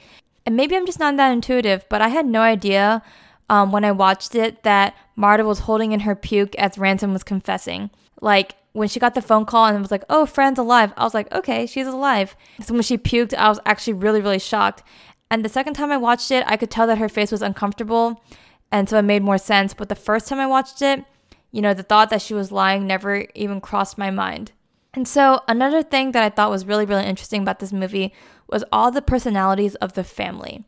And 0.45 0.55
maybe 0.55 0.75
I'm 0.75 0.85
just 0.85 0.99
not 0.99 1.17
that 1.17 1.31
intuitive, 1.31 1.85
but 1.89 2.01
I 2.01 2.09
had 2.09 2.25
no 2.25 2.41
idea 2.41 3.01
um, 3.49 3.71
when 3.71 3.85
I 3.85 3.91
watched 3.91 4.35
it 4.35 4.63
that 4.63 4.93
Marta 5.15 5.45
was 5.45 5.59
holding 5.59 5.93
in 5.93 6.01
her 6.01 6.15
puke 6.15 6.53
as 6.55 6.77
Ransom 6.77 7.13
was 7.13 7.23
confessing. 7.23 7.89
Like 8.21 8.55
when 8.73 8.89
she 8.89 8.99
got 8.99 9.15
the 9.15 9.21
phone 9.21 9.45
call 9.45 9.65
and 9.65 9.81
was 9.81 9.91
like, 9.91 10.03
"Oh, 10.09 10.25
Fran's 10.25 10.59
alive," 10.59 10.91
I 10.97 11.05
was 11.05 11.13
like, 11.13 11.31
"Okay, 11.33 11.65
she's 11.65 11.87
alive." 11.87 12.35
So 12.61 12.73
when 12.73 12.83
she 12.83 12.97
puked, 12.97 13.33
I 13.33 13.47
was 13.47 13.59
actually 13.65 13.93
really, 13.93 14.19
really 14.19 14.39
shocked. 14.39 14.83
And 15.29 15.43
the 15.43 15.49
second 15.49 15.73
time 15.73 15.91
I 15.91 15.97
watched 15.97 16.31
it, 16.31 16.43
I 16.47 16.57
could 16.57 16.71
tell 16.71 16.87
that 16.87 16.97
her 16.97 17.09
face 17.09 17.31
was 17.31 17.41
uncomfortable, 17.41 18.23
and 18.71 18.89
so 18.89 18.97
it 18.97 19.03
made 19.03 19.23
more 19.23 19.37
sense. 19.37 19.73
But 19.73 19.89
the 19.89 19.95
first 19.95 20.27
time 20.27 20.39
I 20.39 20.47
watched 20.47 20.81
it, 20.81 21.03
you 21.51 21.61
know, 21.61 21.73
the 21.73 21.83
thought 21.83 22.09
that 22.09 22.21
she 22.21 22.33
was 22.33 22.51
lying 22.51 22.87
never 22.87 23.25
even 23.35 23.61
crossed 23.61 23.97
my 23.97 24.11
mind. 24.11 24.51
And 24.93 25.07
so 25.07 25.41
another 25.47 25.83
thing 25.83 26.11
that 26.11 26.23
I 26.23 26.29
thought 26.29 26.49
was 26.49 26.65
really, 26.65 26.85
really 26.85 27.05
interesting 27.05 27.41
about 27.41 27.59
this 27.59 27.73
movie 27.73 28.13
was 28.47 28.63
all 28.71 28.89
the 28.89 29.01
personalities 29.01 29.75
of 29.75 29.93
the 29.93 30.03
family. 30.03 30.65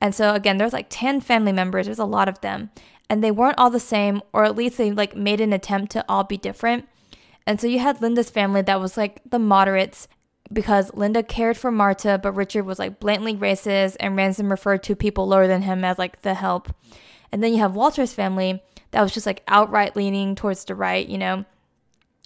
And 0.00 0.14
so 0.14 0.34
again, 0.34 0.56
there's 0.56 0.72
like 0.72 0.86
10 0.88 1.20
family 1.20 1.52
members, 1.52 1.86
there's 1.86 1.98
a 1.98 2.04
lot 2.04 2.28
of 2.28 2.40
them, 2.40 2.70
and 3.08 3.22
they 3.22 3.30
weren't 3.30 3.58
all 3.58 3.70
the 3.70 3.80
same, 3.80 4.22
or 4.32 4.44
at 4.44 4.56
least 4.56 4.78
they 4.78 4.92
like 4.92 5.16
made 5.16 5.40
an 5.40 5.52
attempt 5.52 5.92
to 5.92 6.04
all 6.08 6.24
be 6.24 6.36
different. 6.36 6.88
And 7.46 7.60
so 7.60 7.66
you 7.66 7.78
had 7.78 8.00
Linda's 8.00 8.30
family 8.30 8.62
that 8.62 8.80
was 8.80 8.96
like 8.96 9.20
the 9.28 9.38
moderates 9.38 10.08
because 10.52 10.94
Linda 10.94 11.22
cared 11.22 11.56
for 11.56 11.70
Marta, 11.70 12.18
but 12.22 12.32
Richard 12.32 12.64
was 12.64 12.78
like 12.78 13.00
blatantly 13.00 13.34
racist 13.34 13.96
and 14.00 14.16
Ransom 14.16 14.50
referred 14.50 14.82
to 14.84 14.96
people 14.96 15.26
lower 15.26 15.46
than 15.46 15.62
him 15.62 15.84
as 15.84 15.98
like 15.98 16.22
the 16.22 16.34
help. 16.34 16.74
And 17.32 17.42
then 17.42 17.52
you 17.52 17.60
have 17.60 17.74
Walter's 17.74 18.12
family 18.12 18.62
that 18.92 19.02
was 19.02 19.12
just 19.12 19.26
like 19.26 19.42
outright 19.48 19.96
leaning 19.96 20.34
towards 20.34 20.64
the 20.64 20.74
right, 20.74 21.06
you 21.06 21.18
know. 21.18 21.44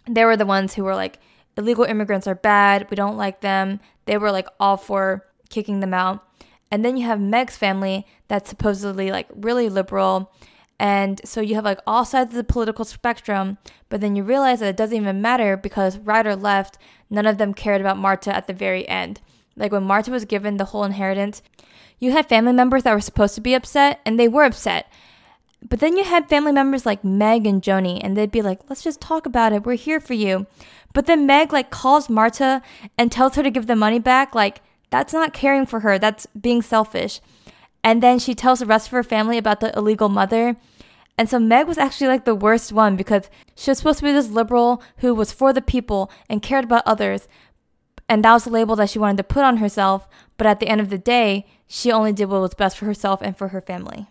They 0.09 0.24
were 0.24 0.37
the 0.37 0.46
ones 0.46 0.74
who 0.74 0.85
were 0.85 0.94
like, 0.94 1.18
illegal 1.56 1.85
immigrants 1.85 2.26
are 2.26 2.35
bad, 2.35 2.88
we 2.90 2.94
don't 2.94 3.16
like 3.16 3.40
them. 3.40 3.80
They 4.04 4.18
were 4.18 4.33
like 4.33 4.48
all 4.59 4.76
for 4.76 5.26
kicking 5.48 5.80
them 5.80 5.94
out. 5.94 6.26
And 6.70 6.85
then 6.85 6.96
you 6.96 7.06
have 7.06 7.20
Meg's 7.20 7.56
family 7.56 8.06
that's 8.28 8.48
supposedly 8.48 9.11
like 9.11 9.28
really 9.35 9.68
liberal 9.68 10.33
and 10.81 11.21
so 11.27 11.43
you 11.43 11.57
have 11.57 11.64
like 11.66 11.81
all 11.87 12.07
sides 12.07 12.31
of 12.31 12.37
the 12.37 12.43
political 12.43 12.87
spectrum, 12.87 13.59
but 13.90 14.01
then 14.01 14.16
you 14.16 14.23
realize 14.23 14.61
that 14.61 14.71
it 14.71 14.79
doesn't 14.79 14.97
even 14.97 15.21
matter 15.21 15.55
because 15.59 15.99
right 15.99 16.27
or 16.27 16.35
left, 16.35 16.79
none 17.11 17.27
of 17.27 17.37
them 17.37 17.53
cared 17.53 17.83
about 17.83 17.99
Marta 17.99 18.35
at 18.35 18.47
the 18.47 18.55
very 18.55 18.88
end. 18.88 19.21
Like 19.57 19.73
when 19.73 19.83
Marta 19.83 20.11
was 20.11 20.25
given 20.25 20.57
the 20.57 20.64
whole 20.64 20.85
inheritance, 20.85 21.43
you 21.99 22.12
had 22.12 22.31
family 22.31 22.55
members 22.55 22.85
that 22.85 22.95
were 22.95 23.01
supposed 23.03 23.35
to 23.35 23.43
be 23.43 23.53
upset 23.53 24.01
and 24.07 24.19
they 24.19 24.27
were 24.27 24.45
upset. 24.45 24.90
But 25.69 25.81
then 25.81 25.99
you 25.99 26.05
had 26.05 26.31
family 26.31 26.53
members 26.53 26.87
like 26.87 27.05
Meg 27.05 27.47
and 27.47 27.61
Joni, 27.61 28.01
and 28.03 28.16
they'd 28.16 28.31
be 28.31 28.40
like, 28.40 28.61
let's 28.71 28.83
just 28.83 29.03
talk 29.03 29.27
about 29.27 29.53
it. 29.53 29.66
We're 29.66 29.75
here 29.75 30.01
for 30.01 30.14
you. 30.14 30.47
But 30.95 31.05
then 31.05 31.27
Meg 31.27 31.53
like 31.53 31.69
calls 31.69 32.09
Marta 32.09 32.62
and 32.97 33.12
tells 33.12 33.35
her 33.35 33.43
to 33.43 33.51
give 33.51 33.66
the 33.66 33.77
money 33.77 33.99
back. 33.99 34.35
Like, 34.35 34.62
that's 34.88 35.12
not 35.12 35.35
caring 35.35 35.66
for 35.66 35.81
her. 35.81 35.99
That's 35.99 36.27
being 36.29 36.62
selfish. 36.62 37.21
And 37.85 38.03
then 38.03 38.19
she 38.19 38.35
tells 38.35 38.61
the 38.61 38.66
rest 38.66 38.87
of 38.87 38.93
her 38.93 39.03
family 39.03 39.37
about 39.37 39.61
the 39.61 39.77
illegal 39.77 40.09
mother. 40.09 40.57
And 41.18 41.29
so 41.29 41.38
Meg 41.38 41.66
was 41.66 41.79
actually 41.79 42.09
like 42.09 42.25
the 42.25 42.35
worst 42.35 42.73
one 42.73 42.96
because 42.96 43.29
she 43.55 43.70
was 43.70 43.79
supposed 43.79 43.99
to 43.99 44.05
be 44.05 44.12
this 44.12 44.31
liberal 44.31 44.83
who 44.99 45.14
was 45.14 45.33
for 45.33 45.53
the 45.53 45.61
people 45.61 46.11
and 46.29 46.42
cared 46.42 46.64
about 46.64 46.83
others. 46.87 47.29
And 48.09 48.25
that 48.25 48.33
was 48.33 48.44
the 48.44 48.51
label 48.51 48.75
that 48.77 48.90
she 48.90 48.99
wanted 48.99 49.18
to 49.18 49.25
put 49.25 49.44
on 49.44 49.59
herself. 49.59 50.09
But 50.37 50.46
at 50.46 50.61
the 50.61 50.68
end 50.68 50.81
of 50.81 50.90
the 50.90 50.99
day, 50.99 51.46
she 51.66 51.92
only 51.92 52.12
did 52.12 52.27
what 52.27 52.40
was 52.40 52.55
best 52.55 52.79
for 52.79 52.87
herself 52.87 53.20
and 53.23 53.37
for 53.37 53.49
her 53.49 53.61
family. 53.61 54.07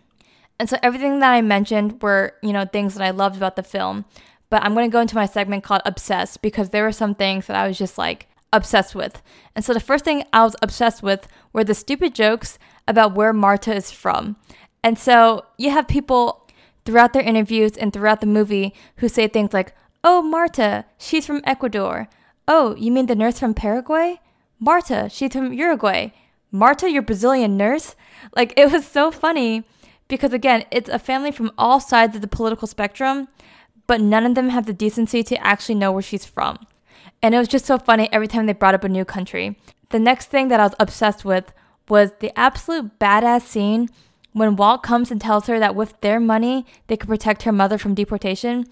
And 0.58 0.68
so 0.68 0.78
everything 0.82 1.20
that 1.20 1.32
I 1.32 1.40
mentioned 1.42 2.02
were, 2.02 2.34
you 2.42 2.52
know, 2.52 2.64
things 2.64 2.94
that 2.94 3.04
I 3.04 3.10
loved 3.10 3.36
about 3.36 3.56
the 3.56 3.62
film. 3.62 4.04
But 4.50 4.62
I'm 4.62 4.74
going 4.74 4.88
to 4.88 4.92
go 4.92 5.00
into 5.00 5.14
my 5.14 5.26
segment 5.26 5.64
called 5.64 5.82
Obsessed 5.84 6.42
because 6.42 6.70
there 6.70 6.84
were 6.84 6.92
some 6.92 7.14
things 7.14 7.46
that 7.46 7.56
I 7.56 7.66
was 7.66 7.78
just 7.78 7.98
like 7.98 8.28
obsessed 8.52 8.94
with. 8.94 9.22
And 9.54 9.64
so 9.64 9.72
the 9.72 9.80
first 9.80 10.04
thing 10.04 10.24
I 10.32 10.42
was 10.42 10.56
obsessed 10.60 11.02
with 11.02 11.28
were 11.52 11.64
the 11.64 11.74
stupid 11.74 12.14
jokes 12.14 12.58
about 12.86 13.14
where 13.14 13.32
Marta 13.32 13.74
is 13.74 13.90
from. 13.90 14.36
And 14.82 14.98
so 14.98 15.44
you 15.56 15.70
have 15.70 15.86
people 15.86 16.48
throughout 16.84 17.12
their 17.12 17.22
interviews 17.22 17.76
and 17.76 17.92
throughout 17.92 18.20
the 18.20 18.26
movie 18.26 18.74
who 18.96 19.08
say 19.08 19.28
things 19.28 19.52
like, 19.52 19.74
Oh, 20.02 20.22
Marta, 20.22 20.86
she's 20.96 21.26
from 21.26 21.42
Ecuador. 21.44 22.08
Oh, 22.48 22.74
you 22.76 22.90
mean 22.90 23.06
the 23.06 23.14
nurse 23.14 23.38
from 23.38 23.52
Paraguay? 23.52 24.20
Marta, 24.58 25.08
she's 25.10 25.32
from 25.32 25.52
Uruguay. 25.52 26.08
Marta, 26.50 26.90
your 26.90 27.02
Brazilian 27.02 27.56
nurse? 27.56 27.94
Like, 28.34 28.54
it 28.56 28.72
was 28.72 28.86
so 28.86 29.10
funny 29.10 29.64
because, 30.08 30.32
again, 30.32 30.64
it's 30.70 30.88
a 30.88 30.98
family 30.98 31.30
from 31.30 31.52
all 31.56 31.80
sides 31.80 32.16
of 32.16 32.22
the 32.22 32.28
political 32.28 32.66
spectrum, 32.66 33.28
but 33.86 34.00
none 34.00 34.24
of 34.24 34.34
them 34.34 34.48
have 34.48 34.66
the 34.66 34.72
decency 34.72 35.22
to 35.22 35.46
actually 35.46 35.74
know 35.74 35.92
where 35.92 36.02
she's 36.02 36.24
from. 36.24 36.58
And 37.22 37.34
it 37.34 37.38
was 37.38 37.48
just 37.48 37.66
so 37.66 37.78
funny 37.78 38.08
every 38.12 38.26
time 38.26 38.46
they 38.46 38.52
brought 38.52 38.74
up 38.74 38.84
a 38.84 38.88
new 38.88 39.04
country. 39.04 39.58
The 39.90 39.98
next 39.98 40.26
thing 40.26 40.48
that 40.48 40.60
I 40.60 40.64
was 40.64 40.74
obsessed 40.80 41.24
with 41.24 41.52
was 41.88 42.12
the 42.20 42.36
absolute 42.38 42.98
badass 42.98 43.42
scene 43.42 43.90
when 44.32 44.56
Walt 44.56 44.82
comes 44.82 45.10
and 45.10 45.20
tells 45.20 45.46
her 45.46 45.58
that 45.58 45.74
with 45.74 46.00
their 46.00 46.20
money, 46.20 46.66
they 46.86 46.96
could 46.96 47.08
protect 47.08 47.42
her 47.42 47.52
mother 47.52 47.78
from 47.78 47.94
deportation. 47.94 48.66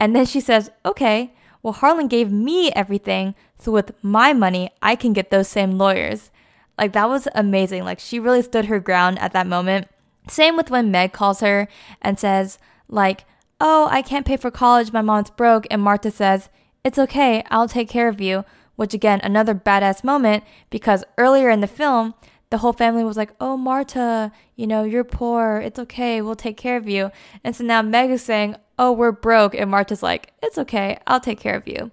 And 0.00 0.16
then 0.16 0.26
she 0.26 0.40
says, 0.40 0.70
okay, 0.84 1.34
well, 1.62 1.74
Harlan 1.74 2.08
gave 2.08 2.32
me 2.32 2.72
everything. 2.72 3.34
So 3.58 3.70
with 3.70 3.92
my 4.02 4.32
money, 4.32 4.70
I 4.80 4.96
can 4.96 5.12
get 5.12 5.30
those 5.30 5.48
same 5.48 5.78
lawyers. 5.78 6.30
Like, 6.78 6.92
that 6.94 7.08
was 7.08 7.28
amazing. 7.34 7.84
Like, 7.84 8.00
she 8.00 8.18
really 8.18 8.42
stood 8.42 8.64
her 8.64 8.80
ground 8.80 9.18
at 9.18 9.32
that 9.32 9.46
moment. 9.46 9.88
Same 10.28 10.56
with 10.56 10.70
when 10.70 10.90
Meg 10.90 11.12
calls 11.12 11.40
her 11.40 11.68
and 12.00 12.18
says, 12.18 12.58
like, 12.88 13.24
oh, 13.60 13.88
I 13.90 14.02
can't 14.02 14.26
pay 14.26 14.36
for 14.36 14.50
college. 14.50 14.92
My 14.92 15.02
mom's 15.02 15.30
broke. 15.30 15.66
And 15.70 15.82
Marta 15.82 16.10
says, 16.10 16.48
it's 16.82 16.98
okay. 16.98 17.44
I'll 17.50 17.68
take 17.68 17.88
care 17.88 18.08
of 18.08 18.20
you. 18.20 18.44
Which, 18.74 18.94
again, 18.94 19.20
another 19.22 19.54
badass 19.54 20.02
moment 20.02 20.44
because 20.70 21.04
earlier 21.18 21.50
in 21.50 21.60
the 21.60 21.66
film, 21.66 22.14
the 22.52 22.58
whole 22.58 22.74
family 22.74 23.02
was 23.02 23.16
like, 23.16 23.32
"Oh, 23.40 23.56
Marta, 23.56 24.30
you 24.56 24.66
know, 24.66 24.84
you're 24.84 25.04
poor. 25.04 25.56
It's 25.64 25.78
okay. 25.78 26.20
We'll 26.20 26.36
take 26.36 26.58
care 26.58 26.76
of 26.76 26.86
you." 26.86 27.10
And 27.42 27.56
so 27.56 27.64
now 27.64 27.80
Meg 27.80 28.10
is 28.10 28.22
saying, 28.22 28.56
"Oh, 28.78 28.92
we're 28.92 29.10
broke." 29.10 29.54
And 29.54 29.70
Marta's 29.70 30.02
like, 30.02 30.32
"It's 30.42 30.58
okay. 30.58 30.98
I'll 31.06 31.18
take 31.18 31.40
care 31.40 31.56
of 31.56 31.66
you." 31.66 31.90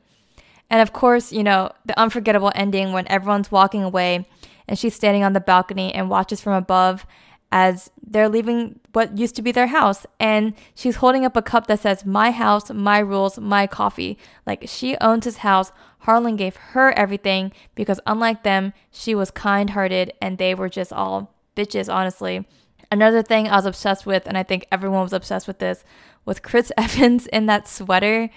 And 0.70 0.82
of 0.82 0.92
course, 0.92 1.32
you 1.32 1.44
know, 1.44 1.72
the 1.86 1.98
unforgettable 1.98 2.52
ending 2.54 2.92
when 2.92 3.08
everyone's 3.08 3.52
walking 3.52 3.84
away 3.84 4.28
and 4.68 4.78
she's 4.78 4.94
standing 4.94 5.24
on 5.24 5.34
the 5.34 5.40
balcony 5.40 5.94
and 5.94 6.10
watches 6.10 6.42
from 6.42 6.54
above 6.54 7.06
as 7.52 7.90
they're 8.06 8.30
leaving 8.30 8.80
what 8.94 9.18
used 9.18 9.36
to 9.36 9.42
be 9.42 9.52
their 9.52 9.68
house. 9.68 10.06
And 10.20 10.54
she's 10.76 10.98
holding 10.98 11.26
up 11.26 11.36
a 11.36 11.42
cup 11.42 11.68
that 11.68 11.80
says, 11.80 12.06
My 12.06 12.32
house, 12.32 12.70
my 12.70 13.00
rules, 13.00 13.40
my 13.40 13.66
coffee. 13.66 14.18
Like 14.46 14.66
she 14.68 14.96
owns 14.98 15.26
his 15.26 15.38
house. 15.38 15.72
Harlan 16.00 16.36
gave 16.36 16.56
her 16.56 16.92
everything 16.98 17.52
because, 17.76 18.00
unlike 18.06 18.44
them, 18.44 18.74
she 18.92 19.14
was 19.14 19.32
kind 19.32 19.72
hearted 19.72 20.14
and 20.22 20.38
they 20.38 20.56
were 20.56 20.70
just 20.70 20.94
all 20.94 21.34
bitches, 21.56 21.94
honestly. 21.94 22.48
Another 22.92 23.22
thing 23.22 23.48
I 23.48 23.56
was 23.56 23.66
obsessed 23.66 24.06
with, 24.06 24.26
and 24.26 24.38
I 24.38 24.44
think 24.44 24.66
everyone 24.72 25.04
was 25.04 25.14
obsessed 25.14 25.48
with 25.48 25.60
this, 25.60 25.84
was 26.26 26.40
Chris 26.40 26.72
Evans 26.78 27.28
in 27.28 27.46
that 27.48 27.68
sweater. 27.68 28.30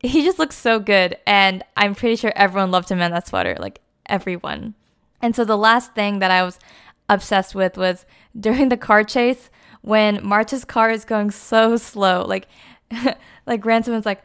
He 0.00 0.22
just 0.22 0.38
looks 0.38 0.56
so 0.56 0.78
good. 0.78 1.16
And 1.26 1.64
I'm 1.76 1.94
pretty 1.94 2.16
sure 2.16 2.32
everyone 2.36 2.70
loved 2.70 2.90
him 2.90 3.00
in 3.00 3.10
that 3.10 3.26
sweater. 3.26 3.56
Like 3.58 3.80
everyone. 4.06 4.74
And 5.20 5.34
so 5.34 5.44
the 5.44 5.56
last 5.56 5.94
thing 5.94 6.18
that 6.18 6.30
I 6.30 6.42
was 6.42 6.58
obsessed 7.08 7.54
with 7.54 7.76
was 7.76 8.04
during 8.38 8.68
the 8.68 8.76
car 8.76 9.04
chase 9.04 9.50
when 9.80 10.24
Marta's 10.24 10.64
car 10.64 10.90
is 10.90 11.04
going 11.04 11.30
so 11.30 11.76
slow. 11.76 12.24
Like, 12.24 12.48
like 13.46 13.64
Ransom 13.64 13.94
is 13.94 14.06
like, 14.06 14.22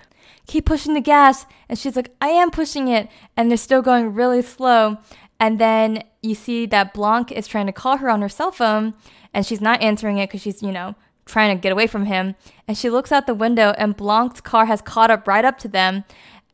keep 0.47 0.65
pushing 0.65 0.93
the 0.93 1.01
gas. 1.01 1.45
And 1.69 1.77
she's 1.77 1.95
like, 1.95 2.15
I 2.19 2.29
am 2.29 2.49
pushing 2.49 2.87
it. 2.87 3.09
And 3.35 3.49
they're 3.49 3.57
still 3.57 3.81
going 3.81 4.13
really 4.13 4.41
slow. 4.41 4.97
And 5.39 5.59
then 5.59 6.03
you 6.21 6.33
see 6.33 6.65
that 6.67 6.93
Blanc 6.93 7.31
is 7.31 7.47
trying 7.47 7.67
to 7.67 7.71
call 7.71 7.97
her 7.97 8.09
on 8.09 8.21
her 8.21 8.29
cell 8.29 8.51
phone 8.51 8.95
and 9.33 9.45
she's 9.45 9.61
not 9.61 9.81
answering 9.81 10.17
it 10.17 10.29
because 10.29 10.41
she's, 10.41 10.63
you 10.63 10.71
know, 10.71 10.95
trying 11.25 11.55
to 11.55 11.61
get 11.61 11.71
away 11.71 11.85
from 11.85 12.05
him. 12.05 12.35
And 12.67 12.77
she 12.77 12.89
looks 12.89 13.11
out 13.11 13.27
the 13.27 13.35
window 13.35 13.75
and 13.77 13.95
Blanc's 13.95 14.41
car 14.41 14.65
has 14.65 14.81
caught 14.81 15.11
up 15.11 15.27
right 15.27 15.45
up 15.45 15.59
to 15.59 15.67
them. 15.67 16.05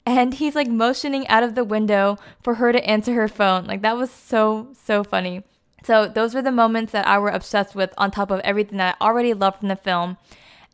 And 0.05 0.33
he's 0.33 0.55
like 0.55 0.67
motioning 0.67 1.25
out 1.29 1.43
of 1.43 1.55
the 1.55 1.63
window 1.63 2.17
for 2.41 2.55
her 2.55 2.73
to 2.73 2.85
answer 2.85 3.13
her 3.13 3.29
phone. 3.29 3.65
Like 3.65 3.83
that 3.83 3.95
was 3.95 4.11
so, 4.11 4.73
so 4.83 5.03
funny. 5.03 5.43
So 5.85 6.07
those 6.07 6.33
were 6.33 6.41
the 6.41 6.51
moments 6.51 6.91
that 6.91 7.07
I 7.07 7.19
were 7.19 7.29
obsessed 7.29 7.75
with 7.75 7.93
on 7.97 8.11
top 8.11 8.31
of 8.31 8.39
everything 8.41 8.77
that 8.79 8.97
I 8.99 9.05
already 9.05 9.33
loved 9.33 9.59
from 9.59 9.69
the 9.69 9.75
film. 9.75 10.17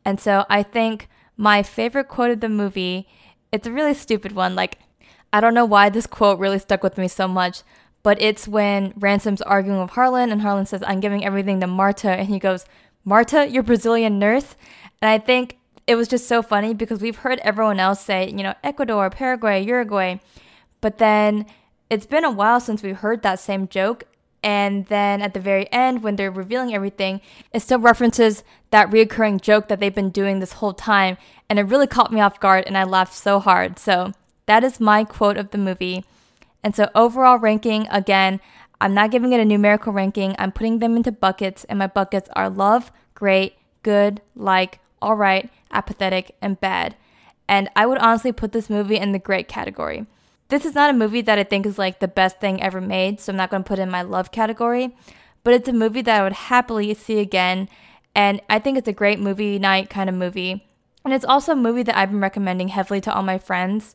And 0.04 0.18
so 0.18 0.46
I 0.48 0.62
think 0.62 1.08
my 1.40 1.62
favorite 1.62 2.06
quote 2.06 2.30
of 2.30 2.40
the 2.40 2.50
movie, 2.50 3.08
it's 3.50 3.66
a 3.66 3.72
really 3.72 3.94
stupid 3.94 4.32
one. 4.32 4.54
Like, 4.54 4.78
I 5.32 5.40
don't 5.40 5.54
know 5.54 5.64
why 5.64 5.88
this 5.88 6.06
quote 6.06 6.38
really 6.38 6.58
stuck 6.58 6.82
with 6.82 6.98
me 6.98 7.08
so 7.08 7.26
much, 7.26 7.62
but 8.02 8.20
it's 8.20 8.46
when 8.46 8.92
Ransom's 8.92 9.40
arguing 9.40 9.80
with 9.80 9.92
Harlan 9.92 10.32
and 10.32 10.42
Harlan 10.42 10.66
says, 10.66 10.84
I'm 10.86 11.00
giving 11.00 11.24
everything 11.24 11.58
to 11.60 11.66
Marta. 11.66 12.10
And 12.10 12.28
he 12.28 12.38
goes, 12.38 12.66
Marta, 13.06 13.48
your 13.48 13.62
Brazilian 13.62 14.18
nurse? 14.18 14.54
And 15.00 15.10
I 15.10 15.16
think 15.16 15.56
it 15.86 15.94
was 15.94 16.08
just 16.08 16.28
so 16.28 16.42
funny 16.42 16.74
because 16.74 17.00
we've 17.00 17.16
heard 17.16 17.38
everyone 17.38 17.80
else 17.80 18.02
say, 18.02 18.28
you 18.28 18.42
know, 18.42 18.54
Ecuador, 18.62 19.08
Paraguay, 19.08 19.64
Uruguay. 19.64 20.16
But 20.82 20.98
then 20.98 21.46
it's 21.88 22.04
been 22.04 22.26
a 22.26 22.30
while 22.30 22.60
since 22.60 22.82
we 22.82 22.92
heard 22.92 23.22
that 23.22 23.40
same 23.40 23.66
joke. 23.66 24.04
And 24.42 24.86
then 24.86 25.20
at 25.20 25.34
the 25.34 25.40
very 25.40 25.70
end, 25.72 26.02
when 26.02 26.16
they're 26.16 26.30
revealing 26.30 26.74
everything, 26.74 27.20
it 27.52 27.60
still 27.60 27.78
references 27.78 28.42
that 28.70 28.90
reoccurring 28.90 29.40
joke 29.40 29.68
that 29.68 29.80
they've 29.80 29.94
been 29.94 30.10
doing 30.10 30.40
this 30.40 30.54
whole 30.54 30.72
time. 30.72 31.18
And 31.48 31.58
it 31.58 31.64
really 31.64 31.86
caught 31.86 32.12
me 32.12 32.20
off 32.20 32.40
guard 32.40 32.64
and 32.66 32.78
I 32.78 32.84
laughed 32.84 33.14
so 33.14 33.38
hard. 33.38 33.78
So 33.78 34.12
that 34.46 34.64
is 34.64 34.80
my 34.80 35.04
quote 35.04 35.36
of 35.36 35.50
the 35.50 35.58
movie. 35.58 36.04
And 36.62 36.74
so, 36.74 36.90
overall 36.94 37.38
ranking, 37.38 37.86
again, 37.88 38.40
I'm 38.80 38.94
not 38.94 39.10
giving 39.10 39.32
it 39.32 39.40
a 39.40 39.44
numerical 39.44 39.92
ranking. 39.92 40.34
I'm 40.38 40.52
putting 40.52 40.78
them 40.78 40.96
into 40.96 41.12
buckets, 41.12 41.64
and 41.64 41.78
my 41.78 41.86
buckets 41.86 42.28
are 42.34 42.50
love, 42.50 42.90
great, 43.14 43.54
good, 43.82 44.20
like, 44.34 44.80
all 45.00 45.14
right, 45.14 45.50
apathetic, 45.70 46.34
and 46.40 46.60
bad. 46.60 46.96
And 47.48 47.68
I 47.76 47.86
would 47.86 47.98
honestly 47.98 48.32
put 48.32 48.52
this 48.52 48.70
movie 48.70 48.96
in 48.96 49.12
the 49.12 49.18
great 49.18 49.48
category. 49.48 50.06
This 50.50 50.64
is 50.64 50.74
not 50.74 50.90
a 50.90 50.94
movie 50.94 51.20
that 51.20 51.38
I 51.38 51.44
think 51.44 51.64
is 51.64 51.78
like 51.78 52.00
the 52.00 52.08
best 52.08 52.40
thing 52.40 52.60
ever 52.60 52.80
made, 52.80 53.20
so 53.20 53.30
I'm 53.30 53.36
not 53.36 53.50
going 53.50 53.62
to 53.62 53.68
put 53.68 53.78
it 53.78 53.82
in 53.82 53.90
my 53.90 54.02
love 54.02 54.32
category, 54.32 54.96
but 55.44 55.54
it's 55.54 55.68
a 55.68 55.72
movie 55.72 56.02
that 56.02 56.20
I 56.20 56.24
would 56.24 56.32
happily 56.32 56.92
see 56.94 57.20
again, 57.20 57.68
and 58.16 58.40
I 58.50 58.58
think 58.58 58.76
it's 58.76 58.88
a 58.88 58.92
great 58.92 59.20
movie 59.20 59.60
night 59.60 59.88
kind 59.88 60.10
of 60.10 60.16
movie. 60.16 60.66
And 61.04 61.14
it's 61.14 61.24
also 61.24 61.52
a 61.52 61.56
movie 61.56 61.84
that 61.84 61.96
I've 61.96 62.10
been 62.10 62.20
recommending 62.20 62.68
heavily 62.68 63.00
to 63.02 63.14
all 63.14 63.22
my 63.22 63.38
friends. 63.38 63.94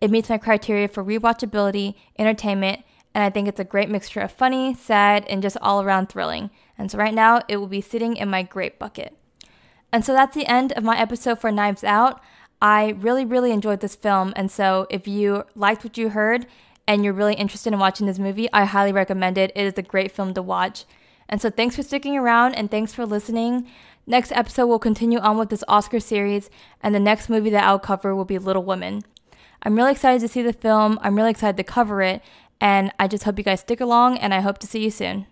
It 0.00 0.12
meets 0.12 0.28
my 0.28 0.38
criteria 0.38 0.86
for 0.86 1.04
rewatchability, 1.04 1.96
entertainment, 2.18 2.84
and 3.12 3.24
I 3.24 3.30
think 3.30 3.48
it's 3.48 3.58
a 3.58 3.64
great 3.64 3.90
mixture 3.90 4.20
of 4.20 4.30
funny, 4.30 4.74
sad, 4.74 5.26
and 5.28 5.42
just 5.42 5.56
all 5.60 5.82
around 5.82 6.08
thrilling. 6.08 6.50
And 6.78 6.88
so 6.88 6.98
right 6.98 7.14
now, 7.14 7.42
it 7.48 7.56
will 7.56 7.66
be 7.66 7.80
sitting 7.80 8.16
in 8.16 8.30
my 8.30 8.44
great 8.44 8.78
bucket. 8.78 9.16
And 9.90 10.04
so 10.04 10.12
that's 10.12 10.36
the 10.36 10.46
end 10.46 10.72
of 10.74 10.84
my 10.84 10.96
episode 10.98 11.40
for 11.40 11.50
Knives 11.50 11.82
Out. 11.82 12.20
I 12.60 12.90
really, 12.98 13.24
really 13.24 13.52
enjoyed 13.52 13.80
this 13.80 13.94
film. 13.94 14.32
And 14.36 14.50
so 14.50 14.86
if 14.90 15.06
you 15.06 15.44
liked 15.54 15.84
what 15.84 15.98
you 15.98 16.10
heard 16.10 16.46
and 16.88 17.04
you're 17.04 17.12
really 17.12 17.34
interested 17.34 17.72
in 17.72 17.78
watching 17.78 18.06
this 18.06 18.18
movie, 18.18 18.48
I 18.52 18.64
highly 18.64 18.92
recommend 18.92 19.36
it. 19.38 19.52
It 19.54 19.66
is 19.66 19.74
a 19.76 19.82
great 19.82 20.12
film 20.12 20.34
to 20.34 20.42
watch. 20.42 20.84
And 21.28 21.40
so 21.42 21.50
thanks 21.50 21.76
for 21.76 21.82
sticking 21.82 22.16
around 22.16 22.54
and 22.54 22.70
thanks 22.70 22.92
for 22.94 23.04
listening. 23.04 23.68
Next 24.06 24.30
episode, 24.32 24.66
we'll 24.66 24.78
continue 24.78 25.18
on 25.18 25.36
with 25.36 25.48
this 25.48 25.64
Oscar 25.66 25.98
series, 25.98 26.48
and 26.80 26.94
the 26.94 27.00
next 27.00 27.28
movie 27.28 27.50
that 27.50 27.64
I'll 27.64 27.80
cover 27.80 28.14
will 28.14 28.24
be 28.24 28.38
Little 28.38 28.62
Women. 28.62 29.02
I'm 29.64 29.74
really 29.74 29.90
excited 29.90 30.20
to 30.20 30.28
see 30.28 30.42
the 30.42 30.52
film. 30.52 31.00
I'm 31.02 31.16
really 31.16 31.32
excited 31.32 31.56
to 31.56 31.64
cover 31.64 32.02
it, 32.02 32.22
and 32.60 32.92
I 33.00 33.08
just 33.08 33.24
hope 33.24 33.36
you 33.36 33.42
guys 33.42 33.60
stick 33.60 33.80
along, 33.80 34.18
and 34.18 34.32
I 34.32 34.42
hope 34.42 34.58
to 34.58 34.66
see 34.68 34.84
you 34.84 34.92
soon. 34.92 35.26